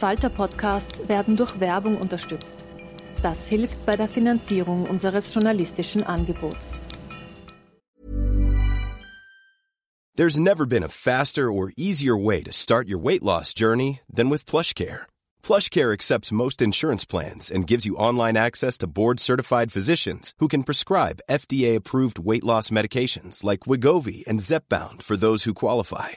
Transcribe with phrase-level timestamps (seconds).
[0.00, 2.54] Falter-Podcasts werden durch Werbung unterstützt.
[3.22, 6.76] Das hilft bei der Finanzierung unseres journalistischen Angebots.
[10.16, 14.30] There's never been a faster or easier way to start your weight loss journey than
[14.30, 15.04] with PlushCare.
[15.42, 20.64] PlushCare accepts most insurance plans and gives you online access to board-certified physicians who can
[20.64, 26.16] prescribe FDA-approved weight loss medications like Wigovi and Zepbound for those who qualify.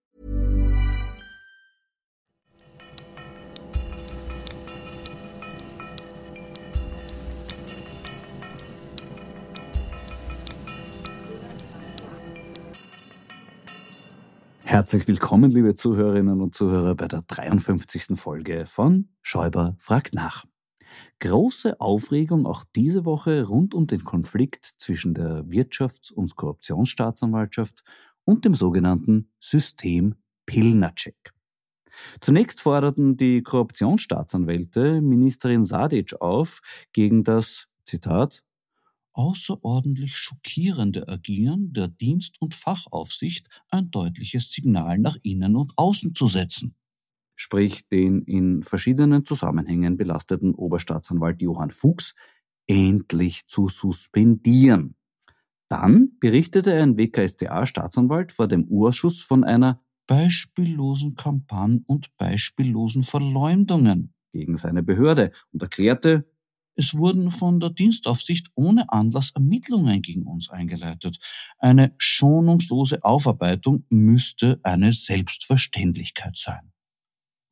[14.71, 18.17] Herzlich willkommen, liebe Zuhörerinnen und Zuhörer, bei der 53.
[18.17, 20.45] Folge von Schäuber fragt nach.
[21.19, 27.83] Große Aufregung auch diese Woche rund um den Konflikt zwischen der Wirtschafts- und Korruptionsstaatsanwaltschaft
[28.23, 30.15] und dem sogenannten System
[30.45, 31.33] Pilnacek.
[32.21, 36.61] Zunächst forderten die Korruptionsstaatsanwälte Ministerin Sadic auf,
[36.93, 38.41] gegen das, Zitat,
[39.13, 46.27] außerordentlich schockierende Agieren der Dienst- und Fachaufsicht ein deutliches Signal nach innen und außen zu
[46.27, 46.75] setzen.
[47.35, 52.13] Sprich, den in verschiedenen Zusammenhängen belasteten Oberstaatsanwalt Johann Fuchs
[52.67, 54.95] endlich zu suspendieren.
[55.69, 64.57] Dann berichtete ein WKStA-Staatsanwalt vor dem Urschuss von einer beispiellosen Kampagne und beispiellosen Verleumdungen gegen
[64.57, 66.29] seine Behörde und erklärte,
[66.75, 71.19] es wurden von der Dienstaufsicht ohne Anlass Ermittlungen gegen uns eingeleitet.
[71.59, 76.71] Eine schonungslose Aufarbeitung müsste eine Selbstverständlichkeit sein.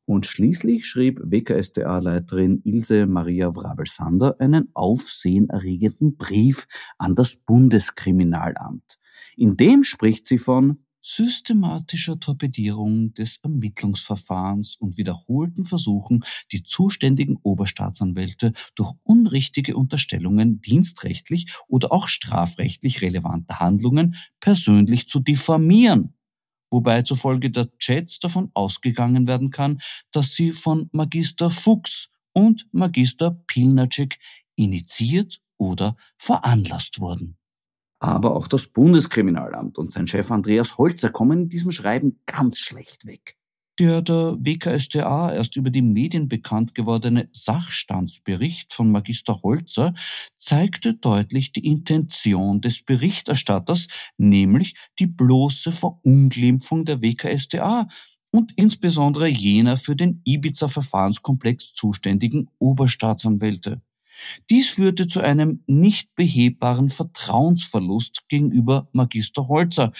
[0.06, 6.66] Und schließlich schrieb WKStA-Leiterin Ilse Maria Wrabel-Sander einen aufsehenerregenden Brief
[6.98, 8.98] an das Bundeskriminalamt.
[9.36, 18.52] In dem spricht sie von systematischer Torpedierung des Ermittlungsverfahrens und wiederholten Versuchen, die zuständigen Oberstaatsanwälte
[18.74, 26.14] durch unrichtige Unterstellungen dienstrechtlich oder auch strafrechtlich relevanter Handlungen persönlich zu diffamieren,
[26.70, 29.80] wobei zufolge der Chats davon ausgegangen werden kann,
[30.12, 34.18] dass sie von Magister Fuchs und Magister Pilnacek
[34.56, 37.36] initiiert oder veranlasst wurden.
[38.00, 43.06] Aber auch das Bundeskriminalamt und sein Chef Andreas Holzer kommen in diesem Schreiben ganz schlecht
[43.06, 43.36] weg.
[43.78, 49.94] Der der WKStA erst über die Medien bekannt gewordene Sachstandsbericht von Magister Holzer
[50.36, 53.86] zeigte deutlich die Intention des Berichterstatters,
[54.18, 57.88] nämlich die bloße Verunglimpfung der WKStA
[58.30, 63.80] und insbesondere jener für den Ibiza-Verfahrenskomplex zuständigen Oberstaatsanwälte.
[64.50, 69.92] Dies führte zu einem nicht behebbaren Vertrauensverlust gegenüber Magister Holzer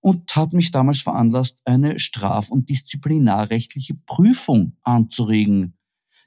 [0.00, 5.76] und hat mich damals veranlasst, eine straf- und disziplinarrechtliche Prüfung anzuregen.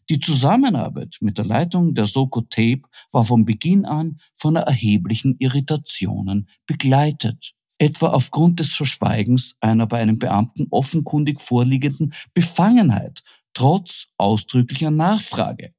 [0.10, 2.81] Die Zusammenarbeit mit der Leitung der Soko Tape
[3.12, 7.54] war von Beginn an von erheblichen Irritationen begleitet.
[7.78, 13.24] Etwa aufgrund des Verschweigens einer bei einem Beamten offenkundig vorliegenden Befangenheit,
[13.54, 15.74] trotz ausdrücklicher Nachfrage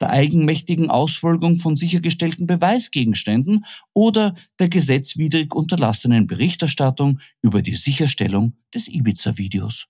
[0.00, 8.88] der eigenmächtigen Ausfolgung von sichergestellten Beweisgegenständen oder der gesetzwidrig unterlassenen Berichterstattung über die Sicherstellung des
[8.88, 9.86] Ibiza-Videos.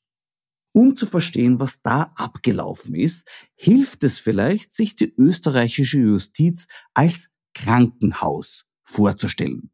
[0.73, 7.31] Um zu verstehen, was da abgelaufen ist, hilft es vielleicht, sich die österreichische Justiz als
[7.55, 9.71] Krankenhaus vorzustellen.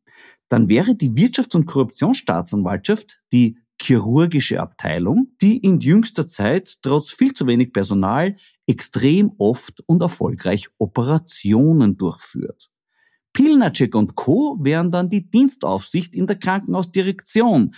[0.48, 7.32] dann wäre die Wirtschafts- und Korruptionsstaatsanwaltschaft die chirurgische Abteilung, die in jüngster Zeit trotz viel
[7.32, 8.36] zu wenig Personal
[8.66, 12.70] extrem oft und erfolgreich Operationen durchführt.
[13.32, 14.58] Pilnacek und Co.
[14.60, 17.74] wären dann die Dienstaufsicht in der Krankenhausdirektion,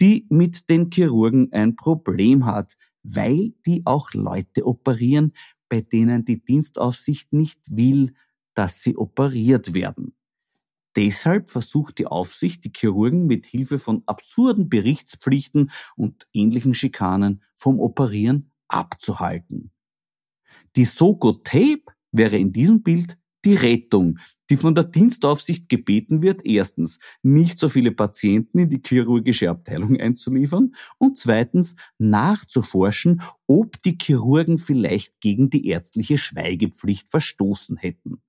[0.00, 5.32] die mit den Chirurgen ein Problem hat, weil die auch Leute operieren,
[5.68, 8.14] bei denen die Dienstaufsicht nicht will,
[8.54, 10.14] dass sie operiert werden.
[10.96, 17.78] Deshalb versucht die Aufsicht, die Chirurgen mit Hilfe von absurden Berichtspflichten und ähnlichen Schikanen vom
[17.80, 19.70] Operieren abzuhalten.
[20.76, 21.82] Die Soko Tape
[22.12, 24.18] wäre in diesem Bild die Rettung,
[24.50, 29.96] die von der Dienstaufsicht gebeten wird, erstens nicht so viele Patienten in die chirurgische Abteilung
[29.98, 38.20] einzuliefern und zweitens nachzuforschen, ob die Chirurgen vielleicht gegen die ärztliche Schweigepflicht verstoßen hätten.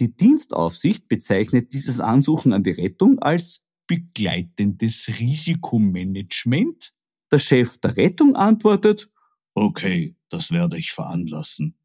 [0.00, 6.94] Die Dienstaufsicht bezeichnet dieses Ansuchen an die Rettung als begleitendes Risikomanagement.
[7.32, 9.10] Der Chef der Rettung antwortet,
[9.54, 11.76] okay, das werde ich veranlassen.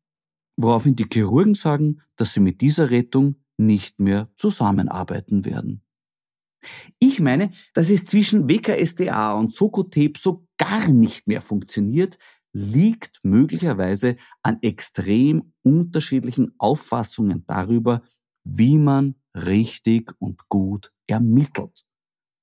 [0.58, 5.82] Woraufhin die Chirurgen sagen, dass sie mit dieser Rettung nicht mehr zusammenarbeiten werden.
[7.00, 12.18] Ich meine, dass es zwischen WKSDA und Sokotep so gar nicht mehr funktioniert,
[12.54, 18.04] liegt möglicherweise an extrem unterschiedlichen Auffassungen darüber,
[18.44, 21.86] wie man richtig und gut ermittelt.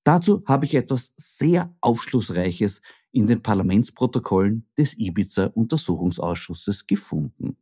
[0.04, 7.56] Dazu habe ich etwas sehr Aufschlussreiches in den Parlamentsprotokollen des Ibiza-Untersuchungsausschusses gefunden.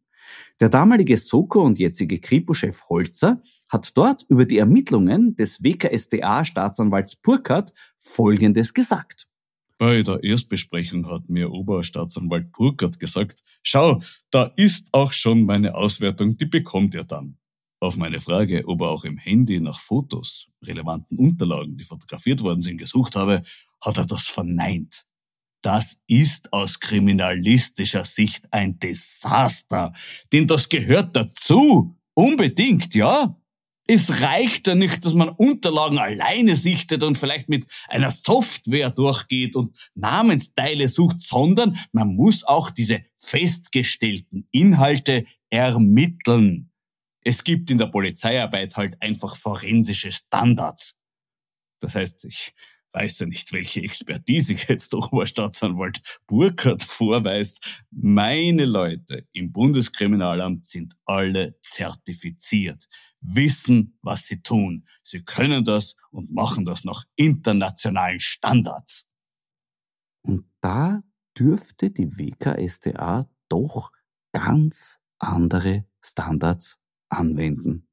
[0.60, 3.40] Der damalige Soko und jetzige Kripo-Chef Holzer
[3.70, 9.27] hat dort über die Ermittlungen des WKSDA-Staatsanwalts Burkhardt Folgendes gesagt.
[9.78, 16.36] Bei der Erstbesprechung hat mir Oberstaatsanwalt Burkhardt gesagt, schau, da ist auch schon meine Auswertung,
[16.36, 17.38] die bekommt er dann.
[17.80, 22.60] Auf meine Frage, ob er auch im Handy nach Fotos, relevanten Unterlagen, die fotografiert worden
[22.60, 23.42] sind, gesucht habe,
[23.80, 25.06] hat er das verneint.
[25.62, 29.92] Das ist aus kriminalistischer Sicht ein Desaster,
[30.32, 31.96] denn das gehört dazu.
[32.14, 33.37] Unbedingt, ja?
[33.90, 39.56] Es reicht ja nicht, dass man Unterlagen alleine sichtet und vielleicht mit einer Software durchgeht
[39.56, 46.70] und Namensteile sucht, sondern man muss auch diese festgestellten Inhalte ermitteln.
[47.22, 50.98] Es gibt in der Polizeiarbeit halt einfach forensische Standards.
[51.80, 52.52] Das heißt, ich
[52.92, 57.64] weiß ja nicht, welche Expertise jetzt der Oberstaatsanwalt Burkhardt vorweist.
[57.90, 62.86] Meine Leute im Bundeskriminalamt sind alle zertifiziert
[63.20, 64.86] wissen, was sie tun.
[65.02, 69.06] Sie können das und machen das nach internationalen Standards.
[70.22, 71.02] Und da
[71.38, 73.92] dürfte die WKSDA doch
[74.32, 76.78] ganz andere Standards
[77.08, 77.88] anwenden.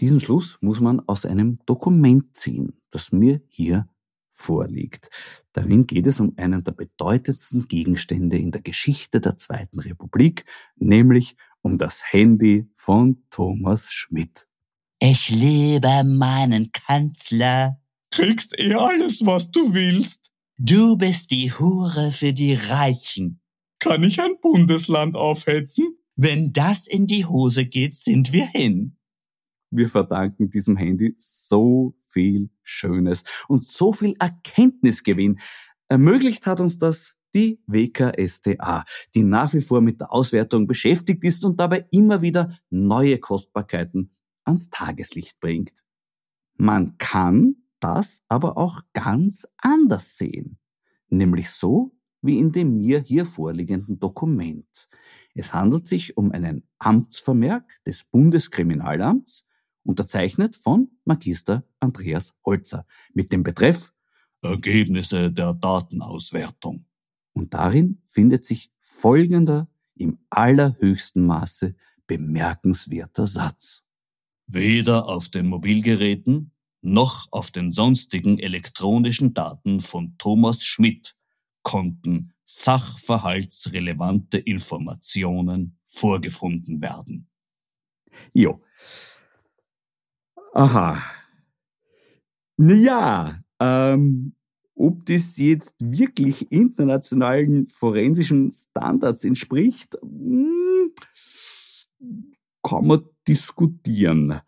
[0.00, 3.88] Diesen Schluss muss man aus einem Dokument ziehen, das mir hier
[4.30, 5.10] vorliegt.
[5.52, 10.44] Darin geht es um einen der bedeutendsten Gegenstände in der Geschichte der Zweiten Republik,
[10.76, 14.48] nämlich um das Handy von Thomas Schmidt.
[15.04, 17.80] Ich liebe meinen Kanzler.
[18.12, 20.30] Kriegst eh alles, was du willst.
[20.58, 23.40] Du bist die Hure für die Reichen.
[23.80, 25.96] Kann ich ein Bundesland aufhetzen?
[26.14, 28.96] Wenn das in die Hose geht, sind wir hin.
[29.72, 35.40] Wir verdanken diesem Handy so viel Schönes und so viel Erkenntnisgewinn.
[35.88, 38.84] Ermöglicht hat uns das die WKStA,
[39.16, 44.12] die nach wie vor mit der Auswertung beschäftigt ist und dabei immer wieder neue Kostbarkeiten
[44.44, 45.82] ans Tageslicht bringt.
[46.56, 50.58] Man kann das aber auch ganz anders sehen,
[51.08, 54.88] nämlich so wie in dem mir hier vorliegenden Dokument.
[55.34, 59.44] Es handelt sich um einen Amtsvermerk des Bundeskriminalamts,
[59.82, 63.92] unterzeichnet von Magister Andreas Holzer, mit dem Betreff
[64.42, 66.84] Ergebnisse der Datenauswertung.
[67.32, 71.74] Und darin findet sich folgender im allerhöchsten Maße
[72.06, 73.84] bemerkenswerter Satz.
[74.54, 81.16] Weder auf den Mobilgeräten noch auf den sonstigen elektronischen Daten von Thomas Schmidt
[81.62, 87.28] konnten sachverhaltsrelevante Informationen vorgefunden werden.
[88.34, 88.60] Jo.
[90.54, 91.02] Aha.
[92.58, 94.34] Ja, ähm,
[94.74, 100.92] ob das jetzt wirklich internationalen forensischen Standards entspricht, hm,
[102.62, 104.40] kann man diskutieren.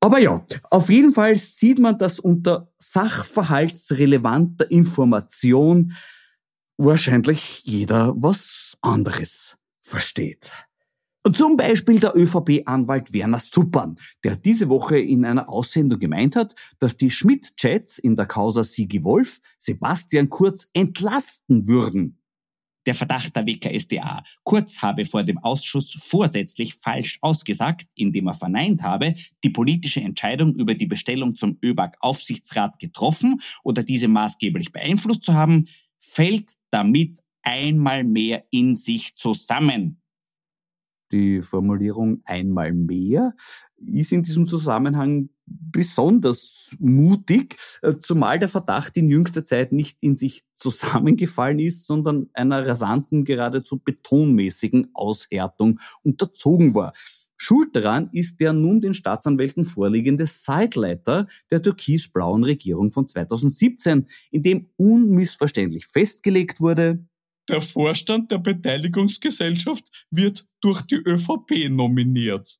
[0.00, 5.94] Aber ja, auf jeden Fall sieht man, dass unter sachverhaltsrelevanter Information
[6.76, 10.52] wahrscheinlich jeder was anderes versteht.
[11.32, 16.98] Zum Beispiel der ÖVP-Anwalt Werner Suppern, der diese Woche in einer Aussendung gemeint hat, dass
[16.98, 22.18] die Schmidt-Chats in der Causa Sigi Wolf Sebastian Kurz entlasten würden.
[22.86, 24.22] Der Verdacht der WKSDA.
[24.42, 30.54] Kurz habe vor dem Ausschuss vorsätzlich falsch ausgesagt, indem er verneint habe, die politische Entscheidung
[30.54, 35.66] über die Bestellung zum ÖBAG-Aufsichtsrat getroffen oder diese maßgeblich beeinflusst zu haben,
[35.98, 40.00] fällt damit einmal mehr in sich zusammen
[41.12, 43.34] die Formulierung einmal mehr
[43.76, 50.16] ist in diesem Zusammenhang besonders mutig, äh, zumal der Verdacht in jüngster Zeit nicht in
[50.16, 56.94] sich zusammengefallen ist, sondern einer rasanten, geradezu betonmäßigen Aushärtung unterzogen war.
[57.36, 64.42] Schuld daran ist der nun den Staatsanwälten vorliegende Sideletter der türkis-blauen Regierung von 2017, in
[64.42, 67.04] dem unmissverständlich festgelegt wurde,
[67.48, 72.58] der Vorstand der Beteiligungsgesellschaft wird durch die ÖVP nominiert.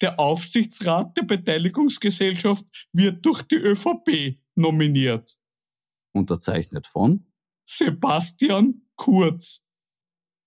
[0.00, 5.38] Der Aufsichtsrat der Beteiligungsgesellschaft wird durch die ÖVP nominiert.
[6.12, 7.26] Unterzeichnet von
[7.66, 9.60] Sebastian Kurz.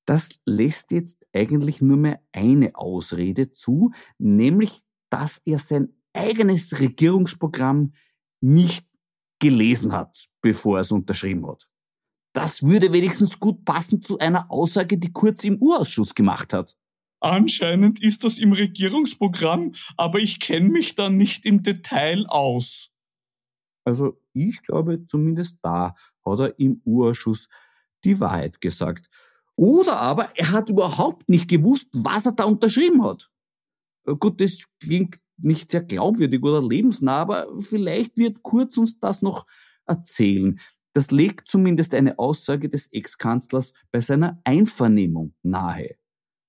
[0.06, 7.94] Das lässt jetzt eigentlich nur mehr eine Ausrede zu, nämlich, dass er sein eigenes Regierungsprogramm
[8.42, 8.88] nicht
[9.40, 11.70] gelesen hat, bevor er es unterschrieben hat.
[12.34, 16.76] Das würde wenigstens gut passen zu einer Aussage, die Kurz im Urausschuss gemacht hat.
[17.22, 22.92] Anscheinend ist das im Regierungsprogramm, aber ich kenne mich da nicht im Detail aus.
[23.84, 25.96] Also ich glaube, zumindest da
[26.26, 27.50] hat er im Urausschuss
[28.04, 29.10] die Wahrheit gesagt.
[29.56, 33.30] Oder aber er hat überhaupt nicht gewusst, was er da unterschrieben hat.
[34.06, 39.22] Äh, gut, das klingt nicht sehr glaubwürdig oder lebensnah, aber vielleicht wird Kurz uns das
[39.22, 39.46] noch
[39.86, 40.60] erzählen.
[40.94, 45.99] Das legt zumindest eine Aussage des Ex-Kanzlers bei seiner Einvernehmung nahe.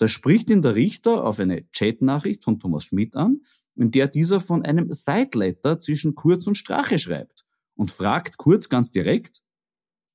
[0.01, 3.43] Da spricht ihn der Richter auf eine Chatnachricht von Thomas Schmidt an,
[3.75, 8.91] in der dieser von einem Sideletter zwischen Kurz und Strache schreibt und fragt Kurz ganz
[8.91, 9.43] direkt,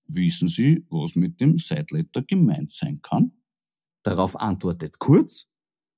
[0.08, 3.32] Wissen Sie, was mit dem Sideletter gemeint sein kann?
[4.04, 5.48] Darauf antwortet Kurz,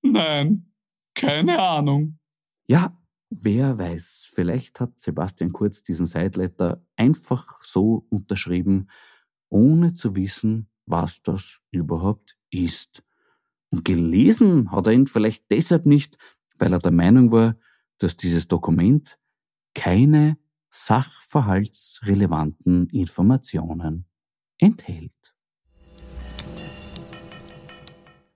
[0.01, 0.73] Nein,
[1.13, 2.19] keine Ahnung.
[2.67, 8.89] Ja, Wer weiß, vielleicht hat Sebastian Kurz diesen Sideletter einfach so unterschrieben,
[9.49, 13.03] ohne zu wissen, was das überhaupt ist.
[13.69, 16.17] Und gelesen hat er ihn vielleicht deshalb nicht,
[16.57, 17.55] weil er der Meinung war,
[17.97, 19.19] dass dieses Dokument
[19.73, 20.37] keine
[20.69, 24.05] sachverhaltsrelevanten Informationen
[24.57, 25.11] enthält.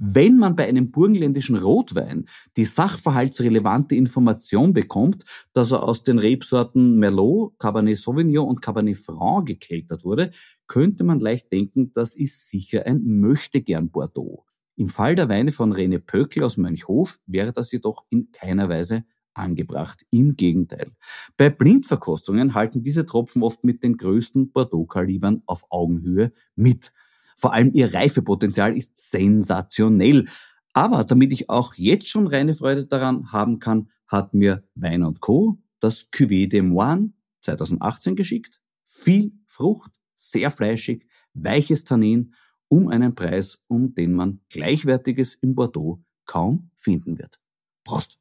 [0.03, 2.25] Wenn man bei einem burgenländischen Rotwein
[2.57, 9.45] die sachverhaltsrelevante Information bekommt, dass er aus den Rebsorten Merlot, Cabernet Sauvignon und Cabernet Franc
[9.45, 10.31] gekeltert wurde,
[10.65, 14.43] könnte man leicht denken, das ist sicher ein Möchtegern Bordeaux.
[14.81, 19.05] Im Fall der Weine von Rene Pöckl aus Mönchhof wäre das jedoch in keiner Weise
[19.35, 20.07] angebracht.
[20.09, 20.89] Im Gegenteil.
[21.37, 26.93] Bei Blindverkostungen halten diese Tropfen oft mit den größten Bordeaux-Kalibern auf Augenhöhe mit.
[27.35, 30.25] Vor allem ihr Reifepotenzial ist sensationell.
[30.73, 35.59] Aber damit ich auch jetzt schon reine Freude daran haben kann, hat mir Wein Co.
[35.79, 38.59] das Cuvée de Moine 2018 geschickt.
[38.83, 42.33] Viel Frucht, sehr fleischig, weiches Tannin,
[42.71, 47.37] um einen Preis, um den man Gleichwertiges in Bordeaux kaum finden wird.
[47.83, 48.17] Prost!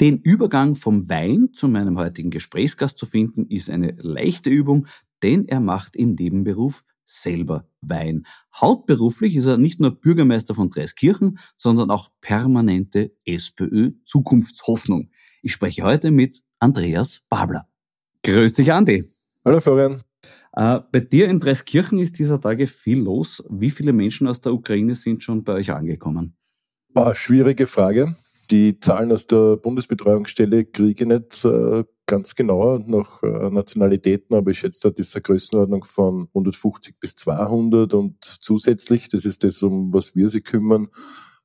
[0.00, 4.86] Den Übergang vom Wein zu meinem heutigen Gesprächsgast zu finden, ist eine leichte Übung,
[5.22, 8.26] denn er macht im Nebenberuf selber Wein.
[8.54, 15.10] Hauptberuflich ist er nicht nur Bürgermeister von Dreiskirchen, sondern auch permanente SPÖ Zukunftshoffnung.
[15.42, 17.68] Ich spreche heute mit Andreas Babler.
[18.22, 19.13] Grüß dich, Andi.
[19.46, 20.00] Hallo, Florian.
[20.54, 23.44] Äh, bei dir in Dreiskirchen ist dieser Tage viel los.
[23.50, 26.34] Wie viele Menschen aus der Ukraine sind schon bei euch angekommen?
[26.94, 28.16] War schwierige Frage.
[28.50, 34.50] Die Zahlen aus der Bundesbetreuungsstelle kriege ich nicht äh, ganz genau nach äh, Nationalitäten, aber
[34.50, 39.62] ich schätze, da ist eine Größenordnung von 150 bis 200 und zusätzlich, das ist das,
[39.62, 40.88] um was wir sich kümmern,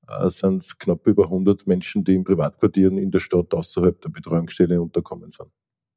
[0.07, 4.09] äh, sind es knapp über 100 Menschen, die in Privatquartieren in der Stadt außerhalb der
[4.09, 5.49] Betreuungsstelle unterkommen sind.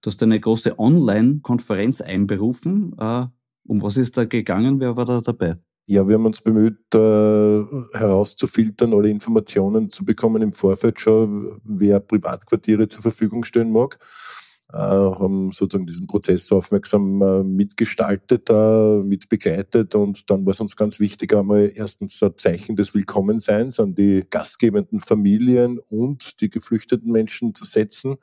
[0.03, 2.93] Du hast eine große Online-Konferenz einberufen.
[2.99, 3.27] Äh,
[3.65, 4.81] um was ist da gegangen?
[4.81, 5.59] Wer war da dabei?
[5.87, 12.01] Ja, wir haben uns bemüht, äh, herauszufiltern, alle Informationen zu bekommen im Vorfeld schon, wer
[12.01, 14.01] Privatquartiere zur Verfügung stellen mag.
[14.73, 18.49] Äh, haben sozusagen diesen Prozess aufmerksam äh, mitgestaltet,
[19.05, 23.95] mitbegleitet und dann war es uns ganz wichtig, einmal erstens ein Zeichen des Willkommenseins an
[23.95, 28.17] die gastgebenden Familien und die geflüchteten Menschen zu setzen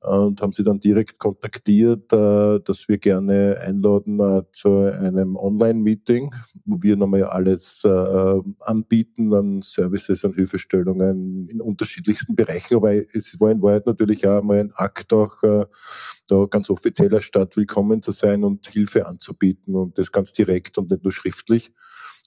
[0.00, 6.32] und haben sie dann direkt kontaktiert, äh, dass wir gerne einladen äh, zu einem Online-Meeting,
[6.64, 12.76] wo wir nochmal alles äh, anbieten an Services, an Hilfestellungen in unterschiedlichsten Bereichen.
[12.76, 17.56] Aber es war in Wahrheit natürlich auch mal ein Akt, auch da ganz offizieller Stadt
[17.56, 21.72] willkommen zu sein und Hilfe anzubieten und das ganz direkt und nicht nur schriftlich.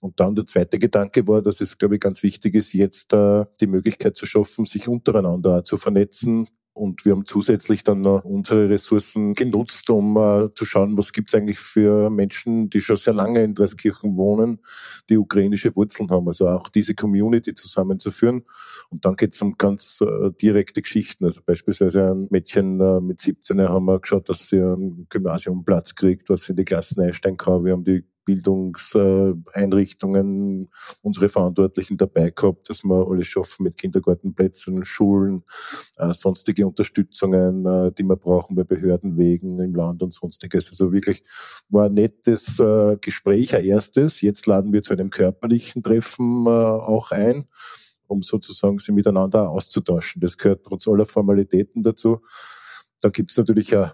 [0.01, 3.45] Und dann der zweite Gedanke war, dass es, glaube ich, ganz wichtig ist, jetzt äh,
[3.59, 6.47] die Möglichkeit zu schaffen, sich untereinander zu vernetzen,
[6.79, 11.29] und wir haben zusätzlich dann noch unsere Ressourcen genutzt, um uh, zu schauen, was gibt
[11.29, 14.59] es eigentlich für Menschen, die schon sehr lange in Dreiskirchen wohnen,
[15.09, 16.27] die ukrainische Wurzeln haben.
[16.27, 18.43] Also auch diese Community zusammenzuführen.
[18.89, 21.25] Und dann geht es um ganz uh, direkte Geschichten.
[21.25, 26.29] Also beispielsweise ein Mädchen uh, mit 17 haben wir geschaut, dass sie einen Gymnasiumplatz kriegt,
[26.29, 27.65] was sie in die Klassen einsteigen kann.
[27.65, 30.69] Wir haben die Bildungseinrichtungen,
[31.01, 35.43] unsere Verantwortlichen dabei gehabt, dass wir alles schaffen mit Kindergartenplätzen, Schulen,
[35.97, 40.69] äh, sonstige Unterstützungen, äh, die wir brauchen bei Behörden wegen im Land und sonstiges.
[40.69, 41.23] Also wirklich
[41.69, 44.21] war ein nettes äh, Gespräch, ein erstes.
[44.21, 47.47] Jetzt laden wir zu einem körperlichen Treffen auch ein
[48.07, 50.19] um sozusagen sie miteinander auszutauschen.
[50.19, 52.23] Das gehört trotz aller Formalitäten dazu.
[53.01, 53.91] Da gibt es natürlich ja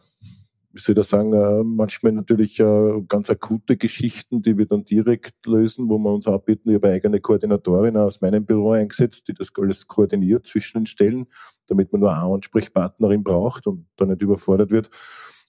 [0.75, 4.83] wie soll ich das sagen, äh, manchmal natürlich äh, ganz akute Geschichten, die wir dann
[4.83, 6.69] direkt lösen, wo wir uns anbieten.
[6.69, 10.85] Ich habe eine eigene Koordinatorin aus meinem Büro eingesetzt, die das alles koordiniert zwischen den
[10.85, 11.27] Stellen,
[11.67, 14.89] damit man nur eine Ansprechpartnerin braucht und da nicht überfordert wird.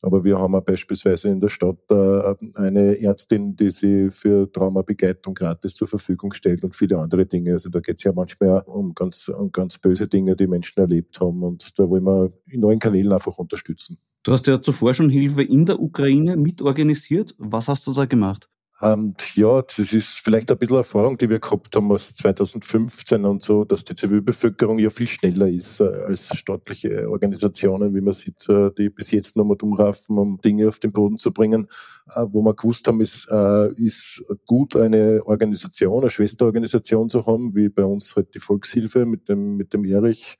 [0.06, 5.75] Aber wir haben beispielsweise in der Stadt äh, eine Ärztin, die sie für Traumabegleitung gratis
[5.75, 7.54] zur Verfügung stellt und viele andere Dinge.
[7.54, 11.18] Also da geht es ja manchmal um ganz, um ganz böse Dinge, die Menschen erlebt
[11.20, 11.42] haben.
[11.42, 13.98] Und da wollen wir in neuen Kanälen einfach unterstützen.
[14.22, 17.34] Du hast ja zuvor schon Hilfe in der Ukraine mitorganisiert.
[17.38, 18.48] Was hast du da gemacht?
[18.83, 23.42] Ähm, ja, das ist vielleicht ein bisschen Erfahrung, die wir gehabt haben aus 2015 und
[23.42, 28.47] so, dass die Zivilbevölkerung ja viel schneller ist äh, als staatliche Organisationen, wie man sieht,
[28.50, 31.68] äh, die bis jetzt noch mal umraffen, um Dinge auf den Boden zu bringen.
[32.14, 37.71] Äh, wo wir gewusst haben, äh, ist gut, eine Organisation, eine Schwesterorganisation zu haben, wie
[37.71, 40.37] bei uns halt die Volkshilfe mit dem, mit dem Erich,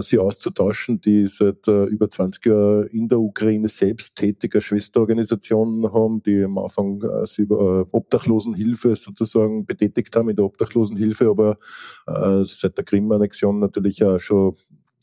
[0.00, 6.22] sie auszutauschen, die seit äh, über 20 Jahren in der Ukraine selbst tätige Schwesterorganisationen haben,
[6.22, 11.56] die am Anfang äh, sie über Obdachlosenhilfe sozusagen betätigt haben in der Obdachlosenhilfe, aber
[12.44, 14.54] seit der Krim-Annexion natürlich auch schon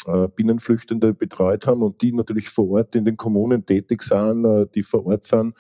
[0.05, 5.05] Binnenflüchtende betreut haben und die natürlich vor Ort in den Kommunen tätig sind, die vor
[5.05, 5.55] Ort sind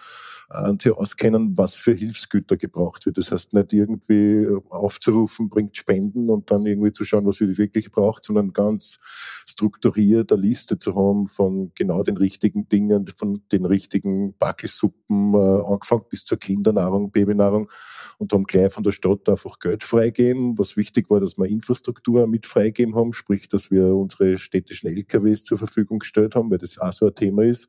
[0.49, 3.17] und sich auskennen, was für Hilfsgüter gebraucht wird.
[3.17, 7.91] Das heißt nicht irgendwie aufzurufen, bringt Spenden und dann irgendwie zu schauen, was wir wirklich
[7.91, 8.99] braucht, sondern ganz
[9.45, 15.37] strukturiert eine Liste zu haben von genau den richtigen Dingen, von den richtigen Backelsuppen, äh,
[15.37, 17.69] angefangen bis zur Kindernahrung, Babynahrung
[18.17, 20.57] und haben gleich von der Stadt einfach Geld freigeben.
[20.57, 25.43] Was wichtig war, dass wir Infrastruktur mit freigeben haben, sprich, dass wir unsere städtischen LKWs
[25.43, 27.67] zur Verfügung gestellt haben, weil das auch so ein Thema ist.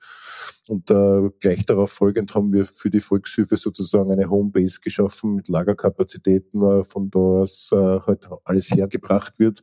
[0.68, 5.48] Und äh, gleich darauf folgend haben wir für die Volkshilfe sozusagen eine Homebase geschaffen mit
[5.48, 9.62] Lagerkapazitäten, äh, von da aus äh, halt alles hergebracht wird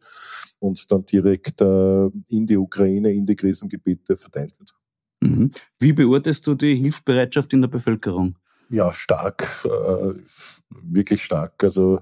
[0.59, 4.73] und dann direkt äh, in die Ukraine, in die Krisengebiete verteilt wird.
[5.21, 5.51] Mhm.
[5.79, 8.37] Wie beurteilst du die Hilfsbereitschaft in der Bevölkerung?
[8.69, 10.13] Ja, stark, äh,
[10.69, 11.63] wirklich stark.
[11.63, 12.01] Also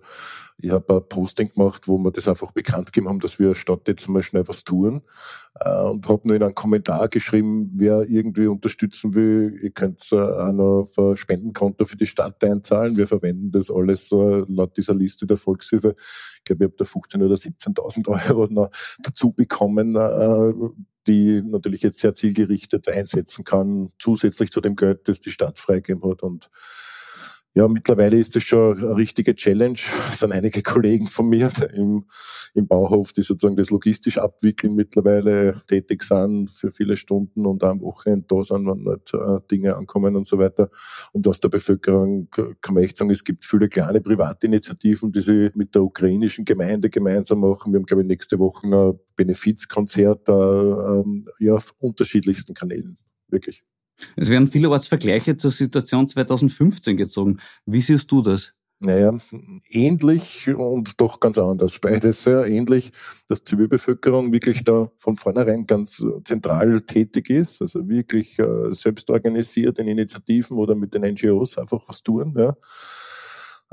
[0.57, 3.81] ich habe ein Posting gemacht, wo wir das einfach bekannt gegeben haben, dass wir statt
[3.87, 5.01] jetzt mal schnell was tun
[5.59, 10.15] äh, und habe nur in einen Kommentar geschrieben, wer irgendwie unterstützen will, ihr könnt äh,
[10.15, 12.95] auch noch auf ein Spendenkonto für die Stadt einzahlen.
[12.95, 15.95] Wir verwenden das alles laut dieser Liste der Volkshilfe.
[16.37, 18.69] Ich glaube, ich habe da 15.000 oder 17.000 Euro noch
[19.03, 20.53] dazu bekommen, äh,
[21.07, 26.09] die natürlich jetzt sehr zielgerichtet einsetzen kann, zusätzlich zu dem Geld, das die Stadt freigegeben
[26.09, 26.23] hat.
[26.23, 26.49] Und
[27.57, 29.79] ja, mittlerweile ist das schon eine richtige Challenge.
[30.09, 32.05] Es sind einige Kollegen von mir im,
[32.53, 37.79] im Bauhof, die sozusagen das logistisch abwickeln, mittlerweile tätig sind für viele Stunden und am
[37.79, 40.69] Wochenende da sind, wenn nicht äh, Dinge ankommen und so weiter.
[41.13, 45.51] Und aus der Bevölkerung kann man echt sagen, es gibt viele kleine Privatinitiativen, die sie
[45.55, 47.71] mit der ukrainischen Gemeinde gemeinsam machen.
[47.71, 51.03] Wir haben, glaube ich, nächste Woche ein Benefizkonzert, äh, äh,
[51.39, 52.97] ja, auf unterschiedlichsten Kanälen.
[53.29, 53.63] Wirklich.
[54.15, 57.37] Es werden vielerorts Vergleiche zur Situation 2015 gezogen.
[57.65, 58.53] Wie siehst du das?
[58.79, 59.17] Naja,
[59.71, 61.79] ähnlich und doch ganz anders.
[61.79, 62.91] Beides sehr ähnlich,
[63.27, 69.79] dass Zivilbevölkerung wirklich da von vornherein ganz zentral tätig ist, also wirklich äh, selbst organisiert
[69.79, 72.35] in Initiativen oder mit den NGOs einfach was tun.
[72.37, 72.55] Ja.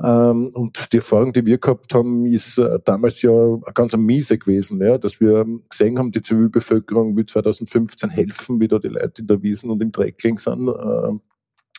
[0.03, 4.81] Ähm, und die Erfahrung, die wir gehabt haben, ist äh, damals ja ganz miese gewesen,
[4.81, 9.27] ja, dass wir gesehen haben, die Zivilbevölkerung will 2015 helfen, wie da die Leute in
[9.27, 10.69] der Wiesen und im Dreck liegen sind.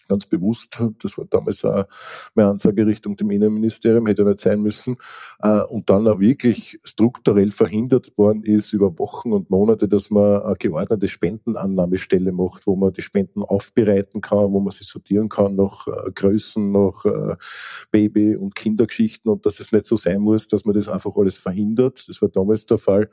[0.09, 0.83] Ganz bewusst.
[1.03, 1.85] Das war damals auch
[2.35, 4.97] meine Ansage Richtung dem Innenministerium, hätte nicht sein müssen.
[5.41, 10.43] Äh, und dann auch wirklich strukturell verhindert worden ist über Wochen und Monate, dass man
[10.43, 15.57] eine geordnete Spendenannahmestelle macht, wo man die Spenden aufbereiten kann, wo man sie sortieren kann
[15.57, 17.37] nach äh, Größen, nach äh,
[17.91, 21.37] Baby- und Kindergeschichten und dass es nicht so sein muss, dass man das einfach alles
[21.37, 22.05] verhindert.
[22.09, 23.09] Das war damals der Fall.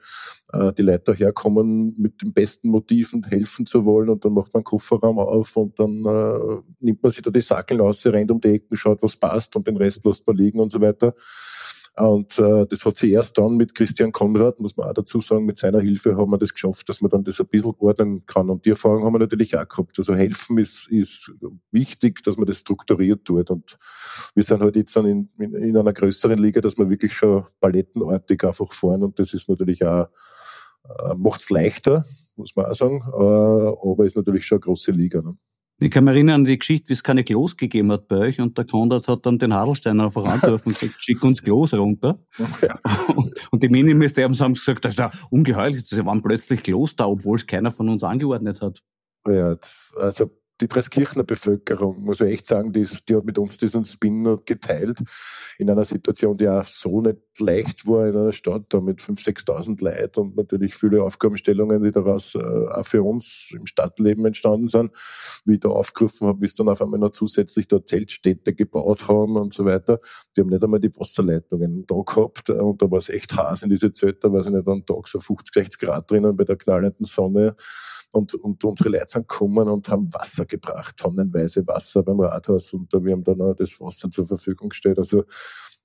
[0.77, 5.19] Die Leute daherkommen mit den besten Motiven, helfen zu wollen und dann macht man Kofferraum
[5.19, 6.03] auf und dann
[6.81, 9.67] nimmt man sich da die Sackeln aus, rennt um die Ecken, schaut, was passt und
[9.67, 11.13] den Rest lässt man liegen und so weiter.
[11.97, 15.45] Und äh, das hat sie erst dann mit Christian Konrad, muss man auch dazu sagen,
[15.45, 18.49] mit seiner Hilfe haben wir das geschafft, dass man dann das ein bisschen ordnen kann.
[18.49, 19.99] Und die Erfahrung haben wir natürlich auch gehabt.
[19.99, 21.31] Also helfen ist, ist
[21.71, 23.49] wichtig, dass man das strukturiert tut.
[23.49, 23.77] Und
[24.33, 27.43] wir sind halt jetzt dann in, in, in einer größeren Liga, dass wir wirklich schon
[27.59, 29.03] palettenartig einfach fahren.
[29.03, 30.07] Und das ist natürlich auch,
[30.85, 32.05] äh, macht es leichter,
[32.37, 33.01] muss man auch sagen.
[33.05, 35.21] Äh, aber ist natürlich schon eine große Liga.
[35.21, 35.35] Ne?
[35.83, 38.39] Ich kann mich erinnern an die Geschichte, wie es keine Klos gegeben hat bei euch
[38.39, 42.23] und der Konrad hat dann den Hadelstein einfach angerufen und gesagt, schick uns Klos runter.
[42.61, 42.79] Ja.
[43.49, 47.39] Und die Ministeriums haben gesagt, das ist ja ungeheuerlich, sie waren plötzlich Klos da, obwohl
[47.39, 48.83] es keiner von uns angeordnet hat.
[49.27, 49.57] Ja,
[49.97, 50.29] also
[50.61, 54.99] die Dreskirchner Bevölkerung, muss ich echt sagen, die, die hat mit uns diesen Spin geteilt
[55.57, 59.45] in einer Situation, die auch so nicht leicht war in einer Stadt, da mit 5.000,
[59.45, 64.67] 6.000 Leuten und natürlich viele Aufgabenstellungen, die daraus äh, auch für uns im Stadtleben entstanden
[64.67, 64.91] sind,
[65.45, 69.37] wie ich da aufgerufen habe, bis dann auf einmal noch zusätzlich da Zeltstädte gebaut haben
[69.37, 69.99] und so weiter.
[70.35, 73.63] Die haben nicht einmal die Wasserleitungen da gehabt äh, und da war es echt heiß
[73.63, 76.43] in diese Zelte, da war es nicht am Tag so 50, 60 Grad drinnen bei
[76.43, 77.55] der knallenden Sonne
[78.11, 82.91] und, und unsere Leute sind gekommen und haben Wasser gebracht, tonnenweise Wasser beim Rathaus und
[82.93, 84.99] wir haben dann auch das Wasser zur Verfügung gestellt.
[84.99, 85.23] Also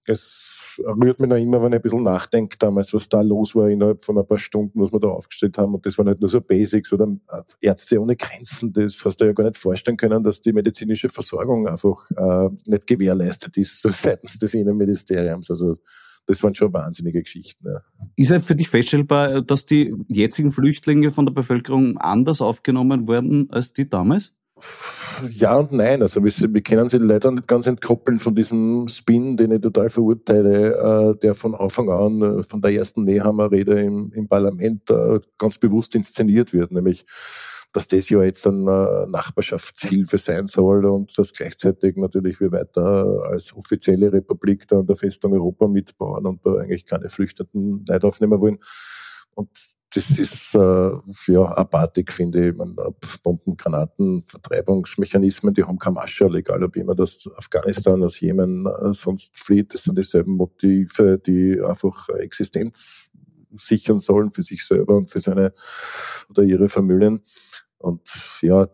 [0.06, 3.68] es rührt mich noch immer, wenn ich ein bisschen nachdenke damals, was da los war
[3.68, 5.74] innerhalb von ein paar Stunden, was wir da aufgestellt haben.
[5.74, 8.72] Und das waren halt nur so Basics oder äh, Ärzte ohne Grenzen.
[8.72, 12.86] Das hast du ja gar nicht vorstellen können, dass die medizinische Versorgung einfach äh, nicht
[12.86, 15.50] gewährleistet ist seitens des Innenministeriums.
[15.50, 15.78] Also
[16.26, 17.66] das waren schon wahnsinnige Geschichten.
[17.66, 17.82] Ja.
[18.16, 23.48] Ist es für dich feststellbar, dass die jetzigen Flüchtlinge von der Bevölkerung anders aufgenommen werden
[23.50, 24.32] als die damals?
[25.30, 26.02] Ja und nein.
[26.02, 29.90] Also wir, wir können sie leider nicht ganz entkoppeln von diesem Spin, den ich total
[29.90, 35.20] verurteile, äh, der von Anfang an, äh, von der ersten Nehammer-Rede im, im Parlament äh,
[35.38, 37.04] ganz bewusst inszeniert wird, nämlich
[37.76, 43.04] dass das ja jetzt dann äh, Nachbarschaftshilfe sein soll und dass gleichzeitig natürlich wir weiter
[43.28, 48.06] als offizielle Republik da an der Festung Europa mitbauen und da eigentlich keine Flüchtenden Leute
[48.06, 48.58] aufnehmen wollen.
[49.34, 49.50] Und
[49.94, 50.90] das ist äh,
[51.26, 52.56] ja apathik, finde ich.
[52.56, 52.76] Man,
[53.22, 58.94] Bomben, Granaten, Vertreibungsmechanismen, die haben keine Masche, egal ob jemand aus Afghanistan, aus Jemen äh,
[58.94, 59.74] sonst flieht.
[59.74, 63.10] Das sind dieselben Motive, die einfach Existenz
[63.58, 65.52] sichern sollen für sich selber und für seine
[66.30, 67.20] oder ihre Familien.
[67.78, 68.00] Und
[68.40, 68.66] ja,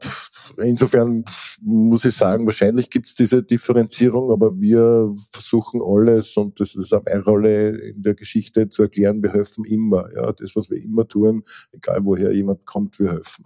[0.59, 1.25] insofern
[1.61, 6.93] muss ich sagen, wahrscheinlich gibt es diese Differenzierung, aber wir versuchen alles, und das ist
[6.93, 10.09] auch meine Rolle in der Geschichte zu erklären, wir helfen immer.
[10.15, 13.45] Ja, das, was wir immer tun, egal woher jemand kommt, wir helfen.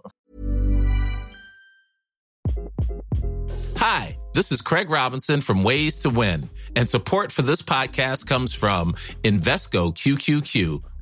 [3.77, 8.53] Hi, this is Craig Robinson from Ways to Win, and support for this podcast comes
[8.53, 10.96] from Invesco QQQ.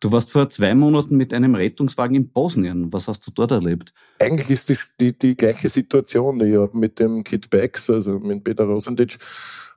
[0.00, 2.92] Du warst vor zwei Monaten mit einem Rettungswagen in Bosnien.
[2.92, 3.92] Was hast du dort erlebt?
[4.20, 6.40] Eigentlich ist das die, die gleiche Situation.
[6.40, 9.18] Ich habe mit dem Kit Becks, also mit Peter Rosendic,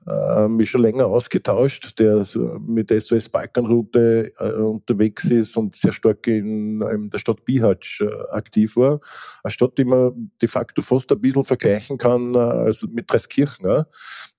[0.06, 2.26] äh, mich schon länger ausgetauscht, der
[2.58, 6.80] mit der SOS Balkanroute äh, unterwegs ist und sehr stark in,
[7.12, 9.00] der Stadt Bihać äh, aktiv war.
[9.44, 13.84] Eine Stadt, die man de facto fast ein bisschen vergleichen kann äh, also mit Dreiskirchen.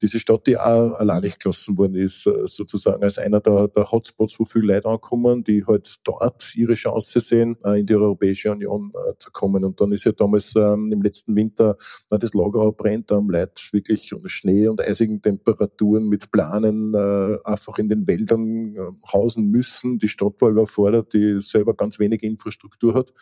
[0.01, 4.73] Diese Stadt, die auch allein gelassen worden ist, sozusagen als einer der, Hotspots, wo viele
[4.73, 9.63] Leute ankommen, die halt dort ihre Chance sehen, in die Europäische Union zu kommen.
[9.63, 11.77] Und dann ist ja damals ähm, im letzten Winter
[12.09, 17.37] das Lager brennt, da haben Leute wirklich Schnee und eisigen Temperaturen Temperaturen mit Planen äh,
[17.43, 18.79] einfach in den Wäldern äh,
[19.11, 19.99] hausen müssen.
[19.99, 23.13] Die Stadt war überfordert, die selber ganz wenig Infrastruktur hat.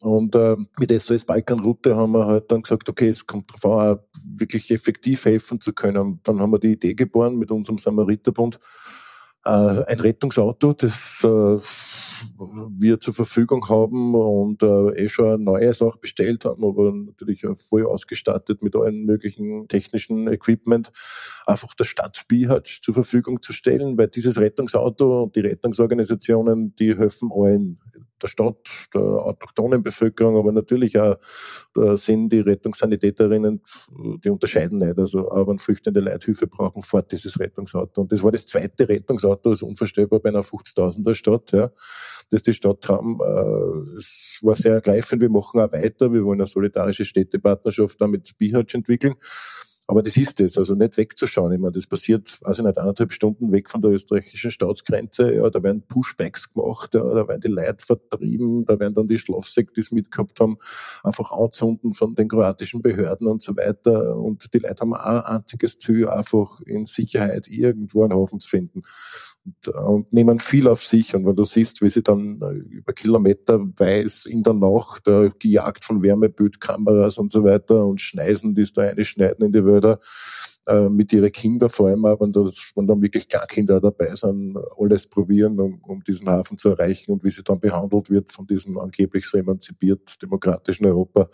[0.00, 3.98] Und äh, mit SOS Balkanroute haben wir halt dann gesagt, okay, es kommt darauf an,
[4.36, 6.20] wirklich effektiv helfen zu können.
[6.22, 8.60] Dann haben wir die Idee geboren mit unserem Samariterbund,
[9.44, 11.58] äh, ein Rettungsauto, das äh,
[12.78, 17.46] wir zur Verfügung haben und äh, eh schon ein neues auch bestellt haben, aber natürlich
[17.68, 20.90] voll ausgestattet mit allen möglichen technischen Equipment,
[21.46, 26.96] einfach der Stadt Bihatsch zur Verfügung zu stellen, weil dieses Rettungsauto und die Rettungsorganisationen, die
[26.96, 27.78] helfen allen
[28.22, 31.16] der Stadt, der autochthonen Bevölkerung, aber natürlich auch
[31.74, 33.62] da sind die Rettungssanitäterinnen,
[34.24, 34.98] die unterscheiden nicht.
[34.98, 38.02] Also aber wenn flüchtende Leithilfe brauchen, fort dieses Rettungsauto.
[38.02, 41.70] Und das war das zweite Rettungsauto, das ist unvorstellbar bei einer 50.000er Stadt, ja,
[42.30, 43.18] das die Stadt haben.
[43.20, 45.22] Äh, es war sehr ergreifend.
[45.22, 46.12] Wir machen auch weiter.
[46.12, 49.14] Wir wollen eine solidarische Städtepartnerschaft da mit Bihatsch entwickeln.
[49.90, 51.50] Aber das ist es, also nicht wegzuschauen.
[51.50, 55.34] Ich meine, das passiert, also nicht anderthalb Stunden weg von der österreichischen Staatsgrenze.
[55.34, 59.18] Ja, da werden Pushbacks gemacht, ja, da werden die Leute vertrieben, da werden dann die
[59.18, 60.58] Schlafsäcke, die es mitgehabt haben,
[61.02, 64.14] einfach anzünden von den kroatischen Behörden und so weiter.
[64.16, 68.48] Und die Leute haben auch ein einziges Ziel, einfach in Sicherheit irgendwo einen Hafen zu
[68.50, 68.82] finden.
[69.46, 71.14] Und, und nehmen viel auf sich.
[71.14, 75.30] Und wenn du siehst, wie sie dann äh, über Kilometer weiß in der Nacht, äh,
[75.38, 79.77] gejagt von Wärmebildkameras und so weiter und Schneisen, die es da einschneiden in die Welt,
[79.78, 79.98] Förder
[80.66, 84.58] äh, mit ihren Kindern vor allem auch, wenn, das, wenn dann wirklich Kinder dabei sind,
[84.78, 88.46] alles probieren, um, um diesen Hafen zu erreichen und wie sie dann behandelt wird von
[88.46, 91.28] diesem angeblich so emanzipiert demokratischen Europa.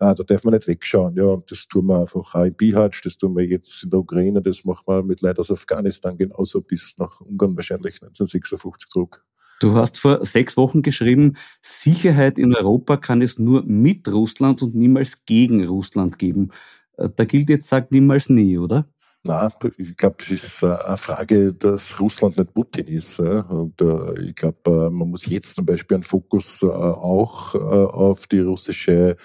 [0.00, 3.00] Ah, da darf man nicht wegschauen, ja, und das tun wir einfach auch in Bihać,
[3.02, 6.60] das tun wir jetzt in der Ukraine, das machen wir mit Leuten aus Afghanistan genauso
[6.60, 9.24] bis nach Ungarn wahrscheinlich 1956 zurück.
[9.60, 14.76] Du hast vor sechs Wochen geschrieben, Sicherheit in Europa kann es nur mit Russland und
[14.76, 16.52] niemals gegen Russland geben.
[16.98, 18.86] Äh, da gilt jetzt, sagt niemals nie, oder?
[19.24, 23.18] Na, ich glaube, es ist eine Frage, dass Russland nicht Putin ist.
[23.18, 28.38] Und äh, ich glaube, äh, man muss jetzt zum Beispiel einen Fokus auch auf die
[28.40, 29.16] russische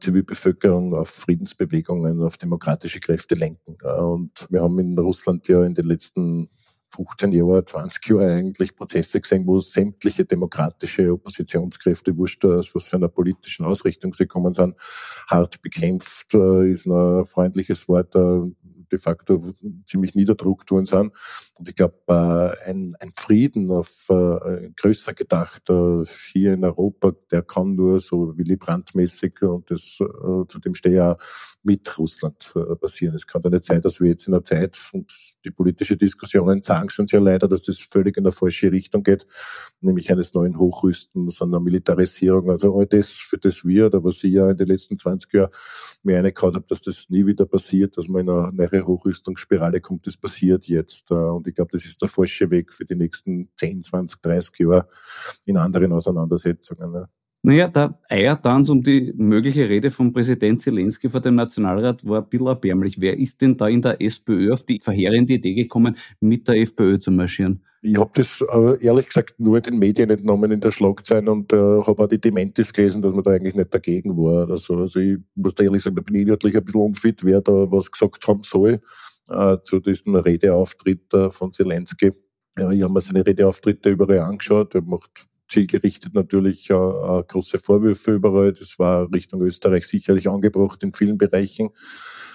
[0.00, 3.76] Zivilbevölkerung, auf Friedensbewegungen, auf demokratische Kräfte lenken.
[3.82, 6.48] Und wir haben in Russland ja in den letzten
[6.94, 12.96] 15 Jahre, 20 Jahre eigentlich Prozesse gesehen, wo sämtliche demokratische Oppositionskräfte, wurscht aus was für
[12.96, 14.76] einer politischen Ausrichtung sie kommen sind,
[15.28, 18.40] hart bekämpft, äh, ist ein freundliches Wort, äh,
[18.92, 19.54] de facto
[19.86, 21.12] ziemlich niederdruckt worden sind.
[21.58, 27.12] Und ich glaube, äh, ein, ein Frieden auf äh, größer gedacht äh, hier in Europa,
[27.30, 29.98] der kann nur so Willy Brandt-mäßig und das
[30.48, 31.16] zu dem stehe ja
[31.62, 33.14] mit Russland passieren.
[33.14, 35.12] Es kann doch nicht sein, dass wir jetzt in einer Zeit und
[35.44, 39.02] die politische Diskussionen sagen es uns ja leider, dass das völlig in der falsche Richtung
[39.02, 39.26] geht,
[39.80, 42.50] nämlich eines neuen Hochrüstens, einer Militarisierung.
[42.50, 45.50] Also all das, für das wir, oder was ich ja in den letzten 20 Jahren
[46.02, 50.16] mir eingekaut habe, dass das nie wieder passiert, dass man in eine Hochrüstungsspirale kommt, das
[50.16, 51.10] passiert jetzt.
[51.10, 54.58] Äh, und ich glaube, das ist der falsche Weg für die nächsten 10, 20, 30
[54.60, 54.88] Jahre
[55.44, 57.06] in anderen Auseinandersetzungen.
[57.44, 62.28] Naja, der Eiertanz um die mögliche Rede von Präsident Zelensky vor dem Nationalrat war ein
[62.28, 63.00] bisschen erbärmlich.
[63.00, 67.00] Wer ist denn da in der SPÖ auf die verheerende Idee gekommen, mit der FPÖ
[67.00, 67.64] zu marschieren?
[67.80, 71.56] Ich habe das äh, ehrlich gesagt nur den Medien entnommen in der Schlagzeile und äh,
[71.56, 74.76] habe auch die Dementis gelesen, dass man da eigentlich nicht dagegen war oder so.
[74.76, 77.52] Also ich muss da ehrlich sagen, da bin ich inhaltlich ein bisschen unfit, wer da
[77.72, 78.78] was gesagt haben soll
[79.30, 82.12] äh, zu diesem Redeauftritt äh, von Zelensky.
[82.56, 84.76] Ja, ich habe mir seine Redeauftritte überall angeschaut.
[84.76, 88.52] Er macht zielgerichtet natürlich äh, äh, große Vorwürfe überall.
[88.52, 91.70] Das war Richtung Österreich sicherlich angebracht in vielen Bereichen.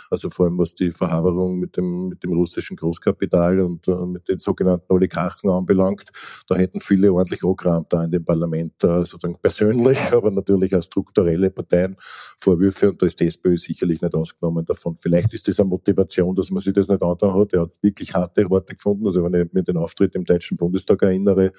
[0.10, 4.30] Also vor allem was die Verhaberung mit dem, mit dem russischen Großkapital und äh, mit
[4.30, 6.10] den sogenannten Oligarchen anbelangt.
[6.47, 10.84] Da hätten viele ordentlich angerammt da in dem Parlament, äh, sozusagen persönlich, aber natürlich auch
[10.84, 11.95] strukturelle Parteien
[12.39, 14.95] Vorwürfe und da ist die SPÖ sicherlich nicht ausgenommen davon.
[14.95, 17.53] Vielleicht ist das eine Motivation, dass man sich das nicht angetan hat.
[17.53, 19.08] Er hat wirklich harte Worte gefunden.
[19.08, 21.51] Also wenn ich mir den Auftritt im Deutschen Bundestag erinnere,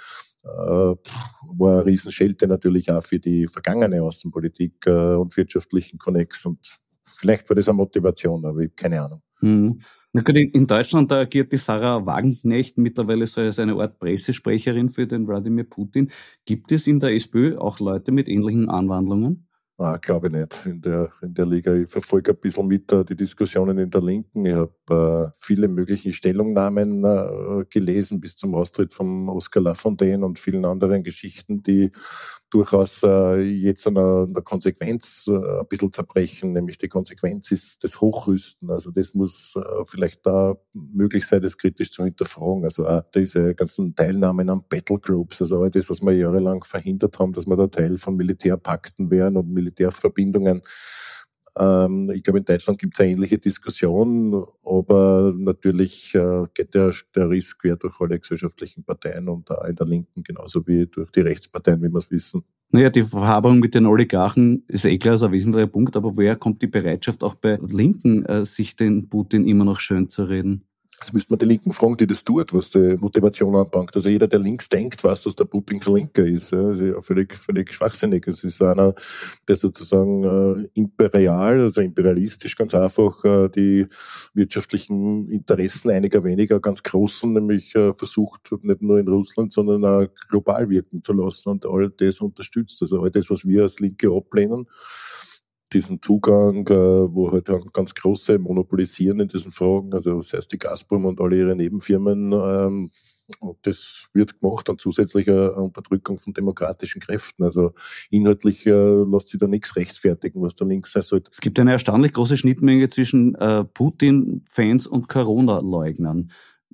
[0.43, 6.81] war eine Riesenschelte natürlich auch für die vergangene Außenpolitik äh, und wirtschaftlichen Connex und
[7.19, 9.23] Vielleicht war das eine Motivation, aber ich habe keine Ahnung.
[9.41, 9.81] Hm.
[10.13, 15.65] In Deutschland agiert die Sarah Wagenknecht mittlerweile so als eine Art Pressesprecherin für den Wladimir
[15.65, 16.11] Putin.
[16.45, 19.48] Gibt es in der SPÖ auch Leute mit ähnlichen Anwandlungen?
[19.81, 20.67] Ah, glaube ich nicht.
[20.67, 21.73] In der, in der Liga.
[21.73, 24.45] Ich verfolge ein bisschen mit uh, die Diskussionen in der Linken.
[24.45, 30.41] Ich habe äh, viele mögliche Stellungnahmen äh, gelesen bis zum Austritt von Oskar Lafontaine und
[30.41, 31.93] vielen anderen Geschichten, die
[32.51, 38.01] durchaus äh, jetzt an der, Konsequenz äh, ein bisschen zerbrechen, nämlich die Konsequenz ist das
[38.01, 38.71] Hochrüsten.
[38.71, 42.65] Also das muss äh, vielleicht da möglich sein, das kritisch zu hinterfragen.
[42.65, 47.33] Also auch diese ganzen Teilnahmen an Battlegroups, also all das, was wir jahrelang verhindert haben,
[47.33, 50.63] dass wir da Teil von Militärpakten wären und Militärverbindungen.
[51.59, 56.93] Ähm, ich glaube, in Deutschland gibt es eine ähnliche Diskussion, aber natürlich äh, geht der,
[57.15, 61.11] der Riss quer durch alle gesellschaftlichen Parteien und auch in der Linken genauso wie durch
[61.11, 62.43] die Rechtsparteien, wie wir es wissen.
[62.71, 66.37] Naja, die Verhabung mit den Oligarchen ist eh klar, ist ein wesentlicher Punkt, aber woher
[66.37, 70.68] kommt die Bereitschaft auch bei Linken, äh, sich den Putin immer noch schön zu reden?
[70.99, 73.95] Das müsste man die Linken fragen, die das tut, was die Motivation anbangt.
[73.95, 76.51] Also jeder, der links denkt, weiß, dass der Putin kein Linker ist.
[76.51, 76.73] Ja.
[76.73, 78.27] Ist ja völlig, völlig schwachsinnig.
[78.27, 78.95] Es ist einer,
[79.47, 83.87] der sozusagen äh, imperial, also imperialistisch ganz einfach äh, die
[84.35, 90.09] wirtschaftlichen Interessen einiger weniger ganz großen, nämlich äh, versucht, nicht nur in Russland, sondern auch
[90.29, 92.83] global wirken zu lassen und all das unterstützt.
[92.83, 94.67] Also all das, was wir als Linke ablehnen,
[95.73, 100.59] diesen Zugang, äh, wo halt ganz große monopolisieren in diesen Fragen, also sei es die
[100.59, 102.91] Gazprom und alle ihre Nebenfirmen, ähm,
[103.41, 107.45] und das wird gemacht und zusätzlich eine Unterdrückung von demokratischen Kräften.
[107.45, 107.73] Also
[108.11, 111.31] inhaltlich äh, lässt sich da nichts rechtfertigen, was da links sein sollte.
[111.33, 116.31] Es gibt eine erstaunlich große Schnittmenge zwischen äh, Putin-Fans und Corona-Leugnern.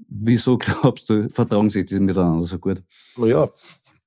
[0.08, 2.82] Wieso glaubst du, vertragen sich die miteinander so gut?
[3.16, 3.48] Naja,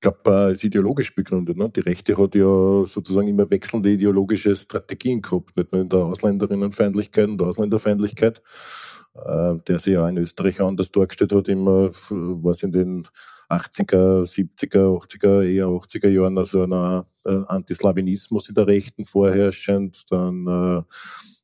[0.00, 1.56] glaube, ist ideologisch begründet.
[1.56, 1.70] Ne?
[1.70, 7.28] Die Rechte hat ja sozusagen immer wechselnde ideologische Strategien gehabt, nicht nur in der Ausländerinnenfeindlichkeit
[7.28, 8.42] und der Ausländerfeindlichkeit,
[9.14, 13.06] äh, der sich ja in Österreich anders dargestellt hat, immer, was in den
[13.48, 20.46] 80er, 70er, 80er, eher 80er Jahren, also einer äh, Antislawinismus in der Rechten vorherrschend, dann
[20.46, 20.82] äh,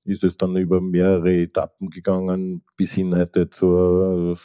[0.04, 4.36] ist es dann über mehrere Etappen gegangen, bis hin heute zur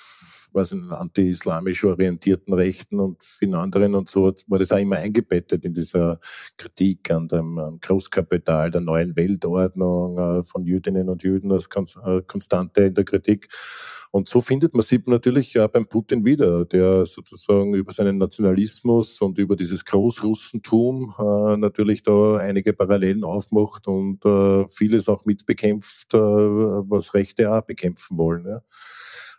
[0.52, 5.66] was in anti-islamisch orientierten Rechten und vielen anderen und so war das auch immer eingebettet
[5.66, 6.20] in dieser
[6.58, 11.68] Kritik an dem Großkapital, der neuen Weltordnung, äh, von Jüdinnen und Juden als
[12.06, 13.48] äh, Konstante in der Kritik.
[14.12, 19.22] Und so findet man sie natürlich auch beim Putin wieder, der sozusagen über seinen Nationalismus
[19.22, 26.16] und über dieses Großrussentum äh, natürlich da einige Parallelen aufmacht und äh, vieles auch mitbekämpft,
[26.16, 28.46] äh, was Rechte auch bekämpfen wollen.
[28.48, 28.62] Ja.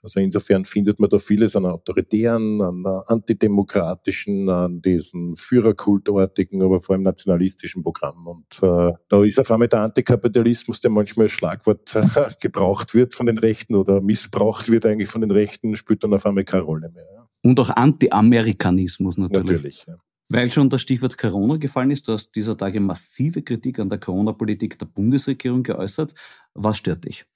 [0.02, 6.94] Also insofern findet man da vieles an autoritären, an antidemokratischen, an diesen Führerkultartigen, aber vor
[6.94, 8.26] allem nationalistischen Programmen.
[8.26, 12.02] Und äh, da ist auf einmal der Antikapitalismus, der manchmal als Schlagwort äh,
[12.40, 16.24] gebraucht wird von den Rechten oder missbraucht wird eigentlich von den Rechten, spielt dann auf
[16.24, 17.06] einmal keine Rolle mehr.
[17.14, 17.28] Ja.
[17.42, 19.46] Und auch Anti-Amerikanismus natürlich.
[19.46, 19.96] Natürlich, ja.
[20.32, 23.98] Weil schon das Stichwort Corona gefallen ist, du hast dieser Tage massive Kritik an der
[23.98, 26.14] Corona-Politik der Bundesregierung geäußert.
[26.54, 27.26] Was stört dich?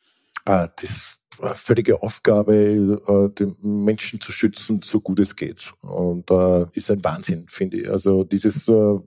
[0.45, 1.19] Ah, das
[1.55, 5.73] völlige Aufgabe, äh, den Menschen zu schützen, so gut es geht.
[5.83, 7.91] Und äh, ist ein Wahnsinn, finde ich.
[7.91, 8.99] Also dieses, äh,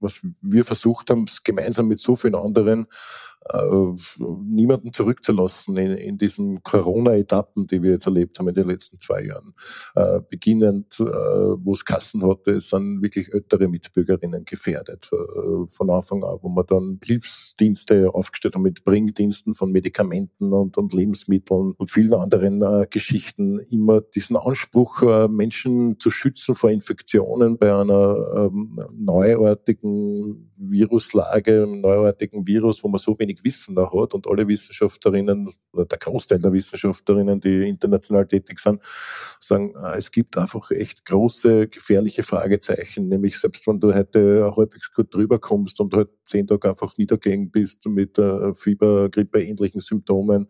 [0.00, 2.86] was wir versucht haben, gemeinsam mit so vielen anderen
[4.18, 9.24] niemanden zurückzulassen in, in diesen Corona-Etappen, die wir jetzt erlebt haben in den letzten zwei
[9.24, 9.54] Jahren.
[9.94, 15.10] Äh, beginnend, äh, wo es Kassen hatte, sind wirklich ältere Mitbürgerinnen gefährdet.
[15.12, 20.76] Äh, von Anfang an, wo wir dann Hilfsdienste aufgestellt haben mit Bringdiensten von Medikamenten und,
[20.78, 23.60] und Lebensmitteln und vielen anderen äh, Geschichten.
[23.70, 31.80] Immer diesen Anspruch, äh, Menschen zu schützen vor Infektionen bei einer ähm, neuartigen Viruslage, einem
[31.80, 36.38] neuartigen Virus, wo man so wenig Wissen da hat und alle Wissenschaftlerinnen oder der Großteil
[36.38, 38.82] der Wissenschaftlerinnen, die international tätig sind,
[39.40, 44.92] sagen, äh, es gibt einfach echt große, gefährliche Fragezeichen, nämlich selbst wenn du heute halbwegs
[44.92, 49.80] gut drüber kommst und halt zehn Tage einfach niedergelegen bist mit äh, Fieber, Grippe, ähnlichen
[49.80, 50.48] Symptomen,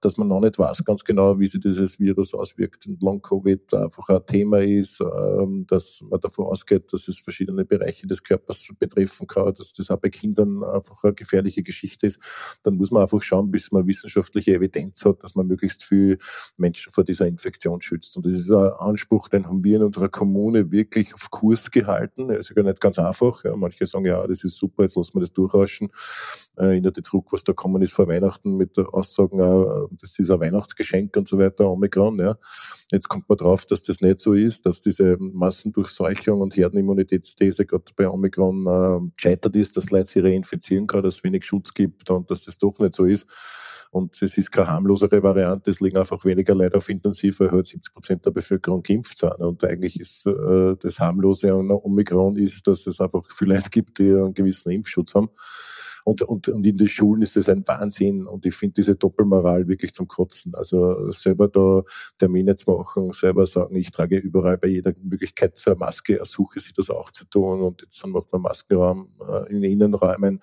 [0.00, 4.08] dass man noch nicht weiß ganz genau, wie sich dieses Virus auswirkt und Long-Covid einfach
[4.08, 9.26] ein Thema ist, ähm, dass man davon ausgeht, dass es verschiedene Bereiche des Körpers betreffen
[9.26, 12.17] kann dass das auch bei Kindern einfach eine gefährliche Geschichte ist,
[12.62, 16.18] dann muss man einfach schauen, bis man wissenschaftliche Evidenz hat, dass man möglichst viel
[16.56, 18.16] Menschen vor dieser Infektion schützt.
[18.16, 22.30] Und das ist ein Anspruch, den haben wir in unserer Kommune wirklich auf Kurs gehalten.
[22.30, 23.44] Er ist ja nicht ganz einfach.
[23.44, 25.88] Ja, manche sagen, ja, das ist super, jetzt lassen wir das durchrauschen.
[26.56, 30.40] Äh, die zurück, was da kommen ist vor Weihnachten mit Aussagen, äh, das ist ein
[30.40, 32.18] Weihnachtsgeschenk und so weiter, Omikron.
[32.18, 32.36] Ja.
[32.90, 37.84] Jetzt kommt man drauf, dass das nicht so ist, dass diese Massendurchseuchung und Herdenimmunitätsthese gerade
[37.96, 42.07] bei Omikron äh, gescheitert ist, dass Leute sich reinfizieren kann, dass es wenig Schutz gibt
[42.10, 43.26] und dass das doch nicht so ist.
[43.90, 47.66] Und es ist keine harmlosere Variante, es liegen einfach weniger Leute auf Intensiv, weil halt
[47.66, 49.32] 70 Prozent der Bevölkerung geimpft sind.
[49.38, 53.98] Und eigentlich ist äh, das harmlose an Omikron ist, dass es einfach viele Leute gibt,
[53.98, 55.30] die einen gewissen Impfschutz haben.
[56.08, 58.26] Und, und, und in den Schulen ist es ein Wahnsinn.
[58.26, 60.54] Und ich finde diese Doppelmoral wirklich zum Kotzen.
[60.54, 61.82] Also selber da
[62.16, 66.72] Termine zu machen, selber sagen, ich trage überall bei jeder Möglichkeit zur Maske, ersuche sie
[66.74, 67.60] das auch zu tun.
[67.60, 70.40] Und jetzt dann macht man Maskenraum äh, in Innenräumen.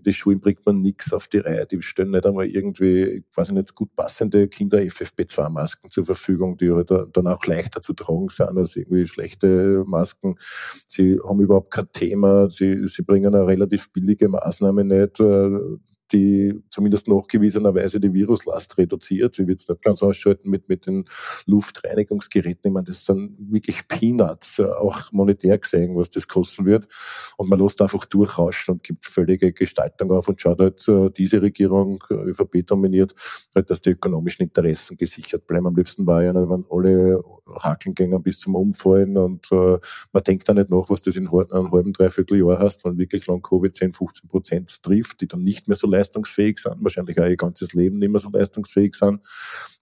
[0.00, 1.66] In die Schulen bringt man nichts auf die Reihe.
[1.66, 7.26] Die stellen nicht einmal irgendwie, quasi nicht, gut passende Kinder-FFP2-Masken zur Verfügung, die halt dann
[7.26, 10.36] auch leichter zu tragen sind als irgendwie schlechte Masken.
[10.86, 12.48] Sie haben überhaupt kein Thema.
[12.48, 15.20] Sie, sie bringen eine relativ billige Maßnahme nicht.
[16.12, 19.38] Die zumindest nachgewiesenerweise die Viruslast reduziert.
[19.38, 21.04] Ich will es nicht ganz ausschalten mit, mit den
[21.46, 22.62] Luftreinigungsgeräten.
[22.64, 26.88] Ich meine, das sind wirklich Peanuts, äh, auch monetär gesehen, was das kosten wird.
[27.36, 31.42] Und man lässt einfach durchrauschen und gibt völlige Gestaltung auf und schaut halt, äh, diese
[31.42, 33.14] Regierung, äh, ÖVP dominiert,
[33.54, 35.66] halt, dass die ökonomischen Interessen gesichert bleiben.
[35.66, 37.22] Am liebsten war ja, wenn alle
[37.58, 39.78] Hakeln gingen bis zum Umfallen und äh,
[40.12, 43.26] man denkt da nicht nach, was das in einem halben, dreiviertel Jahr hast, wenn wirklich
[43.26, 47.26] lang Covid 10, 15 Prozent trifft, die dann nicht mehr so leistungsfähig sind, wahrscheinlich auch
[47.26, 49.20] ihr ganzes Leben nicht mehr so leistungsfähig sind.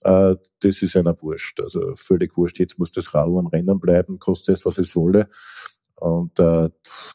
[0.03, 1.61] Äh, das ist einer wurscht.
[1.61, 2.59] Also völlig wurscht.
[2.59, 5.29] Jetzt muss das Rad am Rennen bleiben, kostet es, was es wolle.
[5.97, 6.71] Und äh,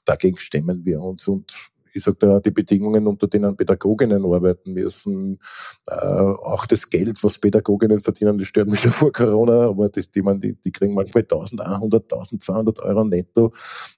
[0.05, 5.39] dagegen stemmen wir uns und ich sage da, die Bedingungen, unter denen Pädagoginnen arbeiten müssen,
[5.87, 10.09] äh, auch das Geld, was Pädagoginnen verdienen, das stört mich ja vor Corona, aber das,
[10.09, 13.53] die, man, die, die kriegen manchmal 1100, 1200 Euro netto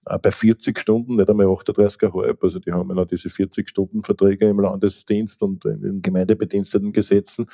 [0.05, 2.37] äh, bei 40 Stunden, nicht einmal 38,5.
[2.41, 7.45] Also die haben ja noch diese 40-Stunden-Verträge im Landesdienst und in den Gemeindebediensteten Gesetzen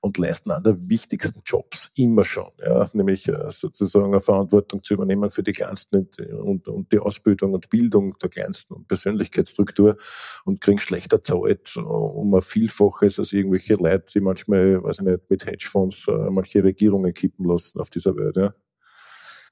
[0.00, 4.94] und leisten an der wichtigsten Jobs immer schon, ja, nämlich äh, sozusagen eine Verantwortung zu
[4.94, 6.08] übernehmen für die Kleinsten
[6.40, 9.96] und, und die Ausbildung und Bildung der Kleinsten und Persönlichkeitsstruktur Agentur
[10.44, 15.30] und kriegen schlechter Zeit um ein Vielfaches als irgendwelche Leute, die manchmal, weiß ich nicht,
[15.30, 18.36] mit Hedgefonds äh, manche Regierungen kippen lassen auf dieser Welt.
[18.36, 18.54] Ja.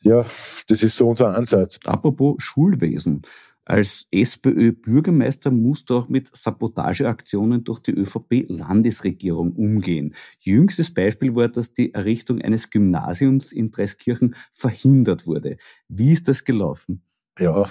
[0.03, 0.25] ja,
[0.69, 1.79] das ist so unser Ansatz.
[1.85, 3.23] Apropos Schulwesen.
[3.67, 10.15] Als SPÖ-Bürgermeister musst du auch mit Sabotageaktionen durch die ÖVP-Landesregierung umgehen.
[10.41, 15.57] Jüngstes Beispiel war, dass die Errichtung eines Gymnasiums in Dreiskirchen verhindert wurde.
[15.89, 17.03] Wie ist das gelaufen?
[17.41, 17.65] Ja,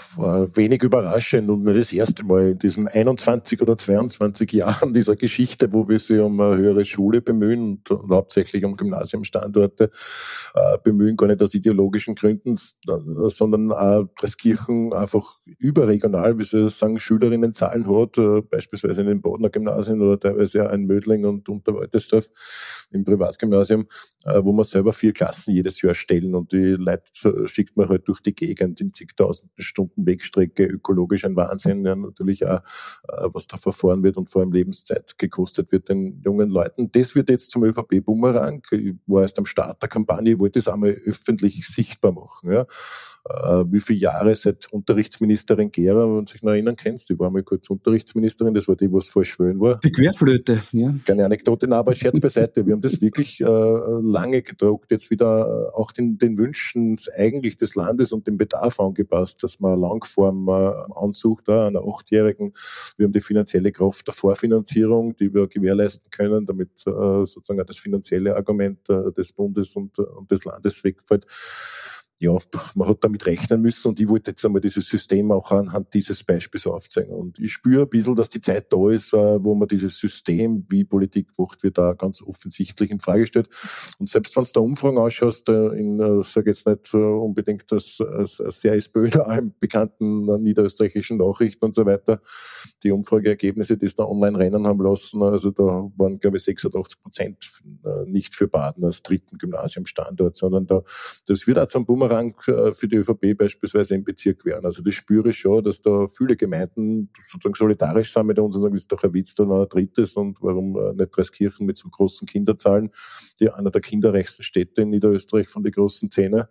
[0.55, 5.71] wenig überraschend und nur das erste Mal in diesen 21 oder 22 Jahren dieser Geschichte,
[5.71, 9.89] wo wir sie um eine höhere Schule bemühen und, hauptsächlich um Gymnasiumstandorte
[10.53, 16.99] äh, bemühen, gar nicht aus ideologischen Gründen, sondern äh, Kirchen einfach überregional, wie sie sagen,
[16.99, 22.27] Schülerinnenzahlen hat, äh, beispielsweise in den Bodener Gymnasien oder teilweise auch in Mödling und Unterwaltersdorf
[22.91, 23.87] im Privatgymnasium,
[24.25, 28.09] äh, wo wir selber vier Klassen jedes Jahr stellen und die Leute schickt man halt
[28.09, 32.61] durch die Gegend in zigtausend Stunden Wegstrecke, ökologisch ein Wahnsinn, ja, natürlich auch,
[33.07, 36.91] äh, was da verfahren wird und vor allem Lebenszeit gekostet wird den jungen Leuten.
[36.91, 38.63] Das wird jetzt zum ÖVP-Bumerang.
[38.71, 42.51] Ich war erst am Start der Kampagne, ich wollte das einmal öffentlich sichtbar machen.
[42.51, 42.65] Ja.
[43.25, 47.29] Äh, wie viele Jahre seit Unterrichtsministerin Gera, wenn du dich noch erinnern kannst, die war
[47.29, 49.79] mal kurz Unterrichtsministerin, das war die, was voll schön war.
[49.79, 50.93] Die Querflöte, ja.
[51.05, 52.65] Keine Anekdote, aber Scherz beiseite.
[52.65, 57.57] Wir haben das wirklich äh, lange gedruckt, jetzt wieder äh, auch den, den Wünschen eigentlich
[57.57, 62.53] des Landes und dem Bedarf angepasst dass man Langform äh, ansucht, einer Achtjährigen.
[62.97, 67.77] Wir haben die finanzielle Kraft der Vorfinanzierung, die wir gewährleisten können, damit äh, sozusagen das
[67.77, 71.25] finanzielle Argument äh, des Bundes und, und des Landes wegfällt
[72.19, 72.37] ja,
[72.75, 76.23] man hat damit rechnen müssen und ich wollte jetzt einmal dieses System auch anhand dieses
[76.23, 77.13] Beispiels aufzeigen.
[77.13, 80.65] Und ich spüre ein bisschen, dass die Zeit da ist, äh, wo man dieses System,
[80.69, 83.49] wie Politik gemacht wird, da ganz offensichtlich in Frage stellt.
[83.99, 87.97] Und selbst wenn du da Umfragen ausschaust, äh, in, äh, sage jetzt nicht unbedingt das
[88.27, 92.21] sehr SPÖ im bekannten niederösterreichischen Nachrichten und so weiter,
[92.83, 97.01] die Umfrageergebnisse, die es da online rennen haben lassen, also da waren, glaube ich, 86
[97.01, 97.51] Prozent
[98.05, 100.83] nicht für Baden als dritten Gymnasiumstandort, sondern da,
[101.27, 104.65] das wird auch zum Bumerang Bumerang äh, für die ÖVP beispielsweise im Bezirk wären.
[104.65, 108.61] Also das spüre ich schon, dass da viele Gemeinden sozusagen solidarisch sind mit uns und
[108.61, 111.65] sagen, das ist doch ein Witz, da noch ein drittes und warum äh, nicht Dreiskirchen
[111.65, 112.89] mit so großen Kinderzahlen,
[113.39, 116.49] die einer der kinderreichsten Städte in Niederösterreich von den großen Zähne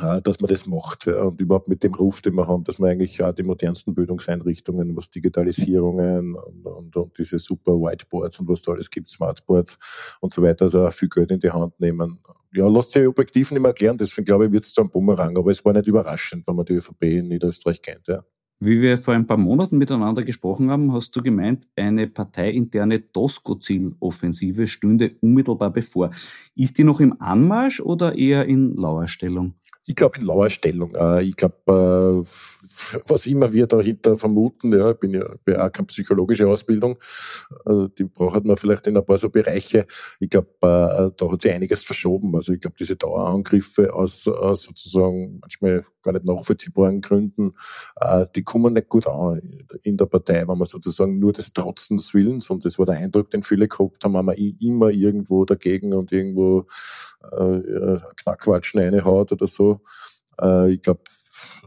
[0.00, 2.90] äh, dass man das macht und überhaupt mit dem Ruf, den wir haben, dass man
[2.90, 8.62] eigentlich auch die modernsten Bildungseinrichtungen, was Digitalisierungen und, und, und diese super Whiteboards und was
[8.62, 12.20] da alles gibt, Smartboards und so weiter, also auch viel Geld in die Hand nehmen.
[12.52, 15.36] Ja, lasst sich objektiv nicht mehr erklären, deswegen glaube ich, wird es zu einem Bumerang,
[15.36, 18.08] aber es war nicht überraschend, wenn man die ÖVP in Niederösterreich kennt.
[18.08, 18.24] Ja.
[18.60, 24.66] Wie wir vor ein paar Monaten miteinander gesprochen haben, hast du gemeint, eine parteiinterne Doskozil-Offensive
[24.66, 26.10] stünde unmittelbar bevor.
[26.56, 29.54] Ist die noch im Anmarsch oder eher in Lauerstellung?
[29.86, 30.92] Ich glaube in Lauerstellung.
[30.96, 32.57] Äh, ich glaube, äh,
[33.06, 36.96] was immer wir dahinter vermuten, ja, ich bin ja, bin auch keine psychologische Ausbildung,
[37.66, 39.86] äh, die braucht man vielleicht in ein paar so Bereiche.
[40.20, 42.34] Ich glaube, da hat sich einiges verschoben.
[42.34, 47.54] Also ich glaube, diese Dauerangriffe aus sozusagen manchmal gar nicht nachvollziehbaren Gründen,
[48.34, 49.40] die kommen nicht gut an
[49.82, 53.30] in der Partei, wenn man sozusagen nur des Trotzens Willens, und das war der Eindruck,
[53.30, 56.66] den viele gehabt haben, wenn man immer irgendwo dagegen und irgendwo
[57.32, 59.80] äh, Knackwatschen reinhaut oder so.
[60.40, 61.00] Äh, ich glaube,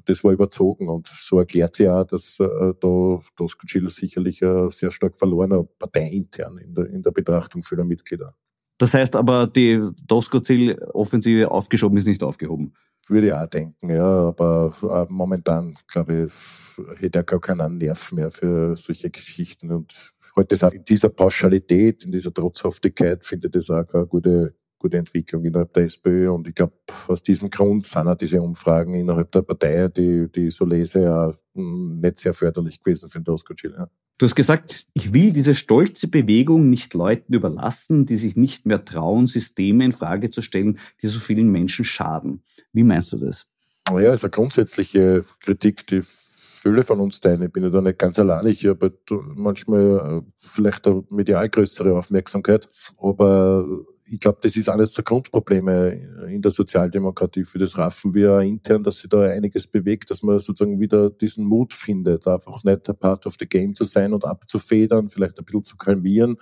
[0.06, 4.92] das war überzogen und so erklärt sie auch, dass äh, da Doskozil sicherlich ein sehr
[4.92, 8.36] stark verlorener parteiintern in der, in der Betrachtung für die Mitglieder.
[8.78, 12.74] Das heißt aber, die Doskozil-Offensive aufgeschoben ist nicht aufgehoben.
[13.08, 18.12] Würde ich auch denken, ja, aber äh, momentan, glaube ich, hätte er gar keinen Nerv
[18.12, 23.52] mehr für solche Geschichten und heute auch in dieser Pauschalität, in dieser Trotzhaftigkeit, finde ich
[23.52, 26.30] das auch eine gute, gute Entwicklung innerhalb der SPÖ.
[26.32, 26.74] Und ich glaube,
[27.08, 31.04] aus diesem Grund sind auch diese Umfragen innerhalb der Partei, die, die ich so lese,
[31.04, 33.90] ja nicht sehr förderlich gewesen für den Tosco Chile.
[34.18, 38.86] Du hast gesagt, ich will diese stolze Bewegung nicht Leuten überlassen, die sich nicht mehr
[38.86, 42.44] trauen, Systeme in Frage zu stellen, die so vielen Menschen schaden.
[42.72, 43.48] Wie meinst du das?
[43.90, 47.42] Naja, ist eine grundsätzliche Kritik, die viele von uns teilen.
[47.42, 48.46] Ich bin ja da nicht ganz allein.
[48.46, 48.94] Ich habe
[49.36, 52.70] manchmal äh, vielleicht eine medial größere Aufmerksamkeit,
[53.00, 53.66] aber
[54.06, 55.92] ich glaube, das ist eines der Grundprobleme
[56.30, 57.44] in der Sozialdemokratie.
[57.44, 61.46] Für das raffen wir intern, dass sich da einiges bewegt, dass man sozusagen wieder diesen
[61.46, 65.46] Mut findet, einfach nicht a part of the game zu sein und abzufedern, vielleicht ein
[65.46, 66.38] bisschen zu kalmieren,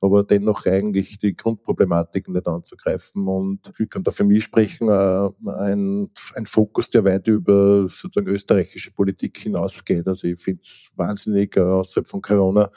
[0.00, 3.26] aber dennoch eigentlich die Grundproblematiken nicht anzugreifen.
[3.26, 8.28] Und ich kann da für mich sprechen, äh, ein, ein Fokus, der weit über sozusagen
[8.28, 10.08] österreichische Politik hinausgeht.
[10.08, 12.70] Also ich finde es wahnsinnig, äh, außerhalb von Corona,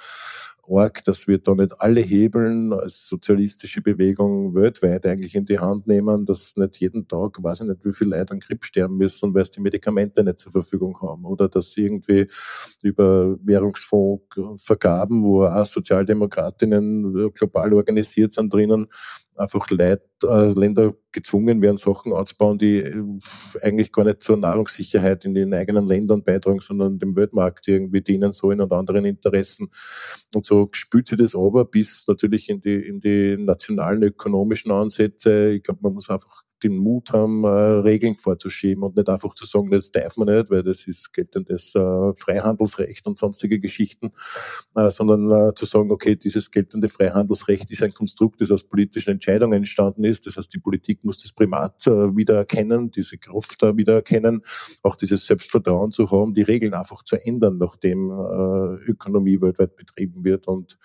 [0.69, 5.87] arg, dass wir da nicht alle Hebeln als sozialistische Bewegung weltweit eigentlich in die Hand
[5.87, 9.33] nehmen, dass nicht jeden Tag, weiß ich nicht, wie viele Leute an Krebs sterben müssen,
[9.33, 11.25] weil sie die Medikamente nicht zur Verfügung haben.
[11.25, 12.27] Oder dass sie irgendwie
[12.81, 18.87] über Währungsfondsvergaben, wo auch Sozialdemokratinnen global organisiert sind drinnen,
[19.35, 23.03] einfach Leid, äh, Länder gezwungen werden, Sachen auszubauen, die äh,
[23.61, 28.33] eigentlich gar nicht zur Nahrungssicherheit in den eigenen Ländern beitragen, sondern dem Weltmarkt irgendwie dienen
[28.33, 29.69] sollen und anderen Interessen.
[30.33, 35.51] Und so spült sich das aber bis natürlich in die, in die nationalen ökonomischen Ansätze.
[35.51, 39.45] Ich glaube, man muss einfach den Mut haben, äh, Regeln vorzuschieben und nicht einfach zu
[39.45, 44.11] sagen, das darf man nicht, weil das ist geltendes äh, Freihandelsrecht und sonstige Geschichten,
[44.75, 49.11] äh, sondern äh, zu sagen, okay, dieses geltende Freihandelsrecht ist ein Konstrukt, das aus politischen
[49.11, 50.25] Entscheidungen entstanden ist.
[50.25, 54.41] Das heißt, die Politik muss das Primat äh, wieder erkennen, diese Kraft wieder erkennen,
[54.83, 60.23] auch dieses Selbstvertrauen zu haben, die Regeln einfach zu ändern, nachdem äh, Ökonomie weltweit betrieben
[60.23, 60.47] wird.
[60.47, 60.77] Und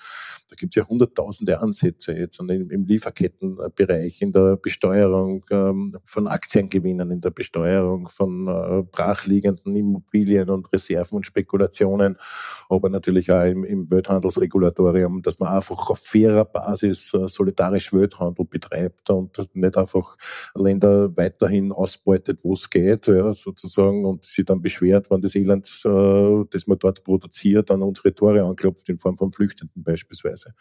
[0.49, 7.11] da gibt es ja hunderttausende Ansätze jetzt im Lieferkettenbereich, in der Besteuerung, ähm, von Aktiengewinnen
[7.11, 12.17] in der Besteuerung, von äh, brachliegenden Immobilien und Reserven und Spekulationen,
[12.69, 18.45] aber natürlich auch im, im Welthandelsregulatorium, dass man einfach auf fairer Basis äh, solidarisch Welthandel
[18.45, 20.17] betreibt und nicht einfach
[20.55, 25.69] Länder weiterhin ausbeutet, wo es geht, ja, sozusagen, und sie dann beschwert, wenn das Elend,
[25.85, 30.55] äh, das man dort produziert, an unsere Tore anklopft, in Form von Flüchtenden beispielsweise.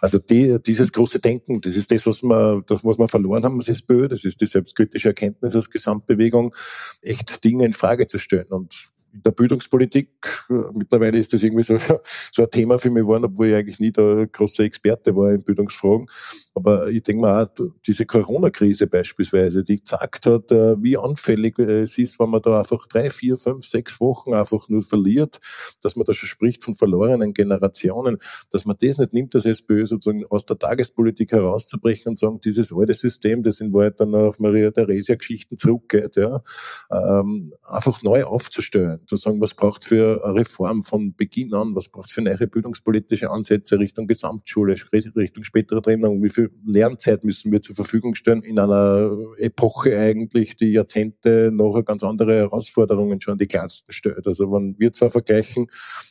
[0.00, 3.56] Also die, dieses große Denken, das ist das, was wir, das, was wir verloren haben
[3.58, 6.54] als SPÖ, das ist die selbstkritische Erkenntnis als Gesamtbewegung,
[7.02, 8.48] echt Dinge in Frage zu stellen.
[8.48, 10.10] Und der Bildungspolitik,
[10.50, 11.78] äh, mittlerweile ist das irgendwie so,
[12.32, 15.42] so ein Thema für mich geworden, obwohl ich eigentlich nie der große Experte war in
[15.42, 16.08] Bildungsfragen.
[16.54, 21.98] Aber ich denke mal, auch diese Corona-Krise beispielsweise, die gezeigt hat, äh, wie anfällig es
[21.98, 25.38] ist, wenn man da einfach drei, vier, fünf, sechs Wochen einfach nur verliert,
[25.82, 28.18] dass man da schon spricht von verlorenen Generationen,
[28.50, 32.72] dass man das nicht nimmt, das SPÖ sozusagen aus der Tagespolitik herauszubrechen und sagen, dieses
[32.72, 36.42] alte System, das in Wahrheit dann auf Maria Theresia Geschichten zurückgeht, ja,
[36.90, 41.88] ähm, einfach neu aufzustellen zu sagen, was braucht für eine Reform von Beginn an, was
[41.88, 47.62] braucht für neue bildungspolitische Ansätze Richtung Gesamtschule, Richtung spätere Trennung, wie viel Lernzeit müssen wir
[47.62, 53.38] zur Verfügung stellen in einer Epoche eigentlich, die Jahrzehnte noch ganz andere Herausforderungen schon an
[53.38, 54.26] die Kleinsten stellt.
[54.26, 55.68] Also wenn wir zwar vergleichen,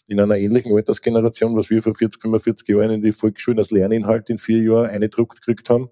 [0.08, 4.30] in einer ähnlichen Altersgeneration, was wir vor 40, 45 Jahren in die Volksschulen als Lerninhalt
[4.30, 5.90] in vier Jahren eingedruckt gekriegt haben,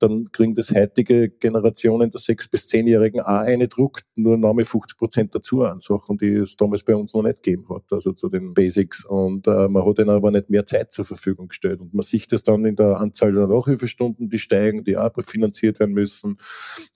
[0.00, 4.98] dann kriegen das heutige Generationen der sechs bis zehnjährigen auch eine druckt, nur Name 50
[4.98, 8.28] Prozent dazu an Sachen, die es damals bei uns noch nicht gegeben hat, also zu
[8.28, 9.04] den Basics.
[9.04, 11.80] Und äh, man hat ihnen aber nicht mehr Zeit zur Verfügung gestellt.
[11.80, 15.80] Und man sieht das dann in der Anzahl der Nachhilfestunden, die steigen, die auch finanziert
[15.80, 16.38] werden müssen.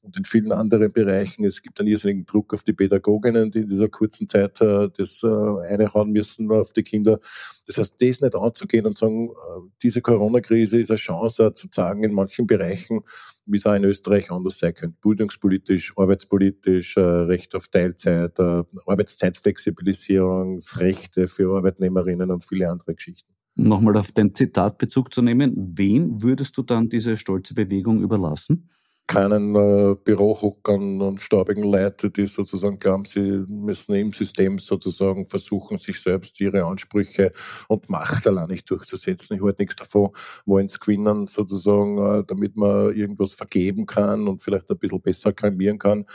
[0.03, 1.45] Und in vielen anderen Bereichen.
[1.45, 5.23] Es gibt einen irrsinnigen Druck auf die Pädagoginnen, die in dieser kurzen Zeit äh, das
[5.23, 7.21] äh, einhauen müssen auf die Kinder.
[7.67, 12.05] Das heißt, das nicht anzugehen und sagen, äh, diese Corona-Krise ist eine Chance zu sagen,
[12.05, 13.05] in manchen Bereichen denken,
[13.47, 14.97] wie es auch in Österreich anders sein könnte.
[15.03, 23.33] Bildungspolitisch, arbeitspolitisch, äh, Recht auf Teilzeit, äh, Arbeitszeitflexibilisierungsrechte für Arbeitnehmerinnen und viele andere Geschichten.
[23.57, 25.73] Nochmal auf dein Zitat Bezug zu nehmen.
[25.77, 28.71] Wem würdest du dann diese stolze Bewegung überlassen?
[29.07, 35.77] Keinen äh, Bürohockern und staubigen Leute, die sozusagen glauben, sie müssen im System sozusagen versuchen,
[35.79, 37.33] sich selbst ihre Ansprüche
[37.69, 39.37] und Macht allein nicht durchzusetzen.
[39.37, 40.11] Ich halte nichts davon,
[40.47, 45.33] wollen es gewinnen sozusagen, äh, damit man irgendwas vergeben kann und vielleicht ein bisschen besser
[45.33, 46.07] kalmieren kann.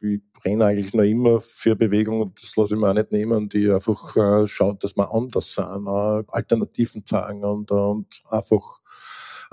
[0.00, 3.48] Ich brenne eigentlich noch immer für Bewegung und das lasse ich mir auch nicht nehmen,
[3.48, 8.80] die einfach äh, schaut, dass wir anders sind, äh, Alternativen zeigen und, und einfach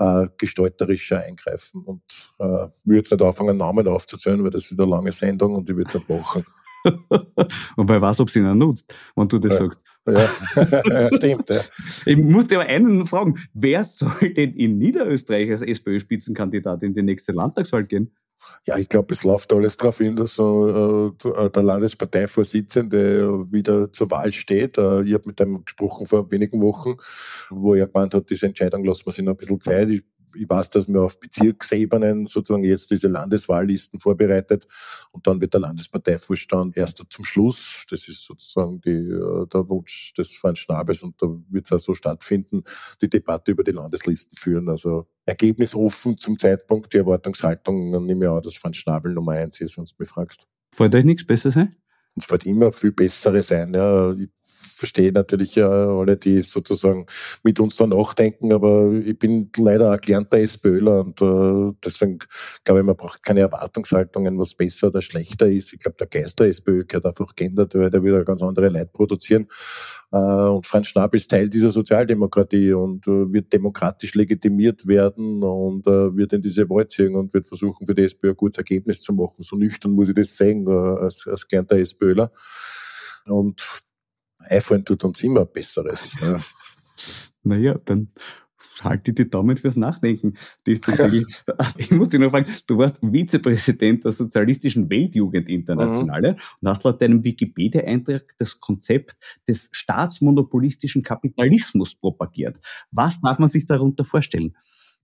[0.00, 1.84] äh, gestalterischer eingreifen.
[1.84, 2.02] Und
[2.38, 5.54] äh, ich würde jetzt nicht anfangen, Namen aufzuzählen, weil das ist wieder eine lange Sendung
[5.54, 6.44] und ich würde es machen.
[7.76, 9.58] Und wer weiß, ob sie ihn nutzt, wenn du das ja.
[9.58, 9.84] sagst.
[10.06, 11.50] Ja, stimmt.
[11.50, 11.60] Ja.
[12.06, 17.02] Ich muss dir aber einen fragen, wer soll denn in Niederösterreich als SPÖ-Spitzenkandidat in die
[17.02, 18.16] nächste Landtagswahl gehen?
[18.66, 24.32] Ja, ich glaube, es läuft alles darauf hin, dass äh, der Landesparteivorsitzende wieder zur Wahl
[24.32, 24.78] steht.
[24.78, 26.96] Äh, ich habe mit einem gesprochen vor wenigen Wochen,
[27.50, 29.88] wo er gemeint hat, diese Entscheidung lassen wir sich noch ein bisschen Zeit.
[29.88, 30.04] Ich
[30.34, 34.66] ich weiß, dass man auf Bezirksebenen sozusagen jetzt diese Landeswahllisten vorbereitet
[35.12, 40.14] und dann wird der Landesparteivorstand erst zum Schluss, das ist sozusagen die, äh, der Wunsch
[40.14, 42.62] des Freund Schnabels und da wird es auch so stattfinden,
[43.02, 44.68] die Debatte über die Landeslisten führen.
[44.68, 49.60] Also ergebnisoffen zum Zeitpunkt, die Erwartungshaltung, dann nehme ich an, dass Franz Schnabel Nummer eins
[49.60, 50.46] ist, wenn du mich fragst.
[50.72, 51.76] Fällt euch nichts Besseres ein?
[52.16, 53.72] Es wird immer viel bessere sein.
[53.74, 54.12] Ja.
[54.12, 57.06] Ich verstehe natürlich ja alle, die sozusagen
[57.44, 62.18] mit uns da nachdenken, aber ich bin leider ein gelernter SPÖler und äh, deswegen
[62.64, 65.72] glaube ich, man braucht keine Erwartungshaltungen, was besser oder schlechter ist.
[65.72, 68.90] Ich glaube, der Geist der SPÖ gehört einfach geändert, weil der wieder ganz andere Leute
[68.92, 69.46] produzieren.
[70.12, 75.86] Äh, und Franz Schnapp ist Teil dieser Sozialdemokratie und äh, wird demokratisch legitimiert werden und
[75.86, 79.00] äh, wird in diese Wahl ziehen und wird versuchen, für die SPÖ ein gutes Ergebnis
[79.00, 79.42] zu machen.
[79.42, 81.78] So nüchtern muss ich das sehen, als, als gelernter
[82.10, 82.32] SPÖler.
[83.26, 83.62] Und
[84.38, 86.16] einfallen tut uns immer Besseres.
[86.20, 86.40] Ja.
[87.42, 88.12] Naja, dann
[88.82, 90.34] halte die Daumen fürs Nachdenken.
[90.66, 96.38] Ich muss dich noch fragen, du warst Vizepräsident der Sozialistischen Weltjugendinternationale mhm.
[96.60, 99.16] und hast laut deinem Wikipedia-Eintrag das Konzept
[99.48, 102.60] des staatsmonopolistischen Kapitalismus propagiert.
[102.90, 104.54] Was darf man sich darunter vorstellen?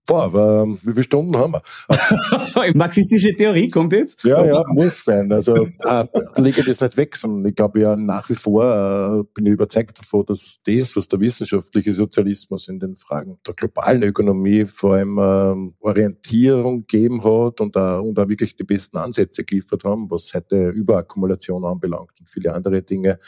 [0.07, 2.73] Boah, ähm, wie viele Stunden haben wir?
[2.75, 4.23] Marxistische Theorie kommt jetzt?
[4.23, 5.29] Ja, ja, muss sein.
[5.33, 6.05] Also äh,
[6.37, 9.99] lege das nicht weg, sondern ich glaube ja nach wie vor äh, bin ich überzeugt
[9.99, 15.17] davon, dass das, was der wissenschaftliche Sozialismus in den Fragen der globalen Ökonomie vor allem
[15.17, 20.33] äh, Orientierung gegeben hat und da und auch wirklich die besten Ansätze geliefert haben, was
[20.33, 23.19] heute Überakkumulation anbelangt und viele andere Dinge,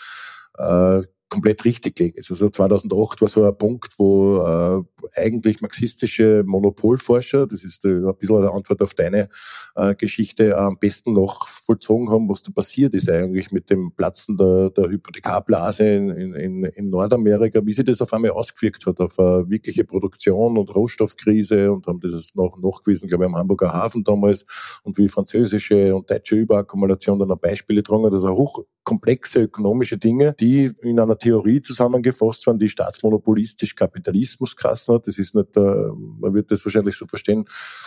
[0.58, 2.32] äh, komplett richtig ist.
[2.32, 4.84] Also 2008 war so ein Punkt, wo äh,
[5.16, 9.30] eigentlich marxistische Monopolforscher, das ist äh, ein bisschen eine Antwort auf deine
[9.76, 13.92] äh, Geschichte, äh, am besten noch vollzogen haben, was da passiert ist eigentlich mit dem
[13.92, 19.00] Platzen der, der Hypothekarblase in, in, in Nordamerika, wie sich das auf einmal ausgewirkt hat
[19.00, 23.72] auf eine wirkliche Produktion und Rohstoffkrise und haben das noch nachgewiesen, glaube ich, am Hamburger
[23.72, 29.98] Hafen damals und wie französische und deutsche Überakkumulation dann auch Beispiele getragen also hochkomplexe ökonomische
[29.98, 35.08] Dinge, die in einer Theorie zusammengefasst worden, die staatsmonopolistisch Kapitalismus kassen hat.
[35.08, 37.46] Das ist nicht, äh, man wird das wahrscheinlich so verstehen,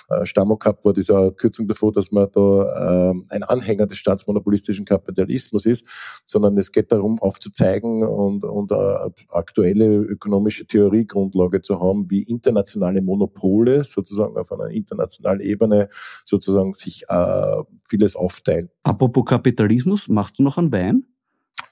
[0.08, 5.66] äh, Stammokap war diese Kürzung davor, dass man da äh, ein Anhänger des staatsmonopolistischen Kapitalismus
[5.66, 5.86] ist,
[6.26, 13.02] sondern es geht darum, aufzuzeigen und, und äh, aktuelle ökonomische Theoriegrundlage zu haben, wie internationale
[13.02, 15.88] Monopole sozusagen auf einer internationalen Ebene
[16.24, 17.04] sozusagen sich
[17.88, 18.68] vieles aufteilen.
[18.82, 21.11] Apropos Kapitalismus, machst du noch einen Wein?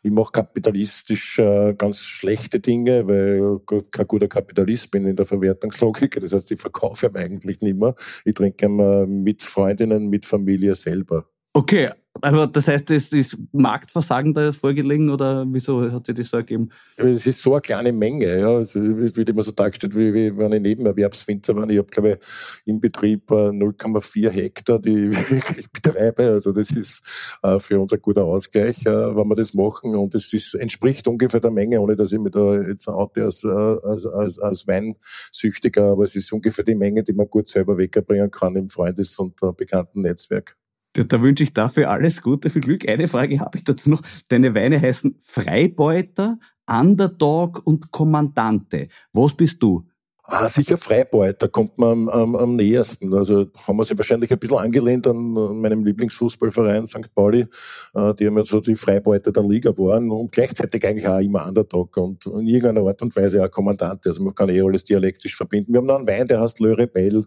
[0.03, 5.27] Ich mache kapitalistisch äh, ganz schlechte Dinge, weil ich kein guter Kapitalist bin in der
[5.27, 6.19] Verwertungslogik.
[6.21, 7.95] Das heißt, ich verkaufe eigentlich nicht mehr.
[8.25, 11.27] Ich trinke ihn mit Freundinnen, mit Familie selber.
[11.53, 11.91] Okay,
[12.23, 16.69] aber das heißt, es ist Marktversagen da vorgelegen oder wieso hat sich das so ergeben?
[16.97, 18.59] Es ist so eine kleine Menge, ja.
[18.59, 21.69] Es wird immer so dargestellt, wie, wie wenn ich Nebenerwerbswinzer war.
[21.71, 25.11] Ich habe, glaube ich, im Betrieb 0,4 äh, Hektar, die
[25.59, 26.29] ich betreibe.
[26.29, 29.95] Also das ist äh, für uns ein guter Ausgleich, äh, wenn wir das machen.
[29.95, 34.07] Und es entspricht ungefähr der Menge, ohne dass ich mir da jetzt oute als, als,
[34.07, 38.57] als, als Weinsüchtiger, aber es ist ungefähr die Menge, die man gut selber wegbringen kann
[38.57, 40.60] im Freundes- und bekannten Netzwerk.
[40.93, 42.89] Da, wünsche ich dafür alles Gute, viel Glück.
[42.89, 44.03] Eine Frage habe ich dazu noch.
[44.29, 46.39] Deine Weine heißen Freibeuter,
[46.69, 48.89] Underdog und Kommandante.
[49.13, 49.87] Was bist du?
[50.33, 53.13] Ah, sicher Freibeuter kommt man am, am, am nähersten.
[53.15, 57.13] Also haben wir sich wahrscheinlich ein bisschen angelehnt an, meinem Lieblingsfußballverein St.
[57.13, 57.47] Pauli.
[57.95, 61.49] Äh, die haben ja so die Freibeuter der Liga waren und gleichzeitig eigentlich auch immer
[61.49, 64.11] Underdog und in irgendeiner Art und Weise auch Kommandante.
[64.11, 65.73] Also man kann eh alles dialektisch verbinden.
[65.73, 67.25] Wir haben noch einen Wein, der heißt Le Rebelle.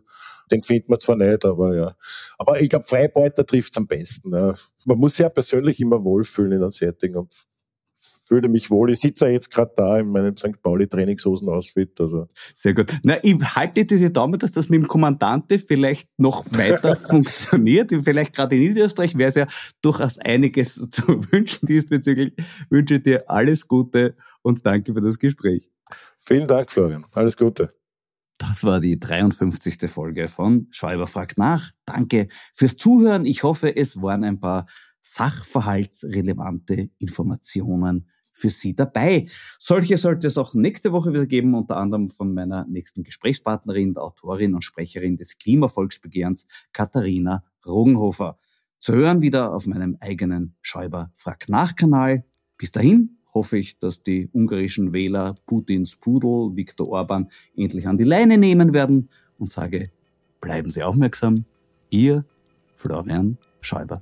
[0.51, 1.95] Den findet man zwar nicht, aber ja.
[2.37, 4.33] Aber ich glaube, Freibeuter trifft am besten.
[4.33, 4.53] Ja.
[4.85, 7.33] Man muss sich ja persönlich immer wohlfühlen in einem Setting und
[8.23, 8.91] fühle mich wohl.
[8.91, 10.61] Ich sitze ja jetzt gerade da in meinem St.
[10.61, 11.99] Pauli Trainingshosen-Outfit.
[11.99, 12.27] Also.
[12.55, 12.93] Sehr gut.
[13.03, 17.91] Na, ich halte diese Daumen, dass das mit dem Kommandante vielleicht noch weiter funktioniert.
[18.03, 19.47] Vielleicht gerade in Niederösterreich wäre es ja
[19.81, 22.33] durchaus einiges zu wünschen diesbezüglich.
[22.37, 25.69] Ich wünsche dir alles Gute und danke für das Gespräch.
[26.17, 27.05] Vielen Dank, Florian.
[27.13, 27.73] Alles Gute.
[28.37, 29.89] Das war die 53.
[29.89, 31.71] Folge von Schäuber fragt nach.
[31.85, 33.25] Danke fürs Zuhören.
[33.25, 34.65] Ich hoffe, es waren ein paar
[35.01, 39.27] sachverhaltsrelevante Informationen für Sie dabei.
[39.59, 44.03] Solche sollte es auch nächste Woche wieder geben, unter anderem von meiner nächsten Gesprächspartnerin, der
[44.03, 48.37] Autorin und Sprecherin des Klimavolksbegehrens, Katharina Rogenhofer.
[48.79, 52.25] zu hören wieder auf meinem eigenen Schäuber Frag nach Kanal.
[52.57, 58.03] Bis dahin hoffe ich, dass die ungarischen Wähler Putins Pudel Viktor Orban endlich an die
[58.03, 59.91] Leine nehmen werden und sage,
[60.39, 61.45] bleiben Sie aufmerksam.
[61.89, 62.25] Ihr
[62.73, 64.01] Florian Schäuber.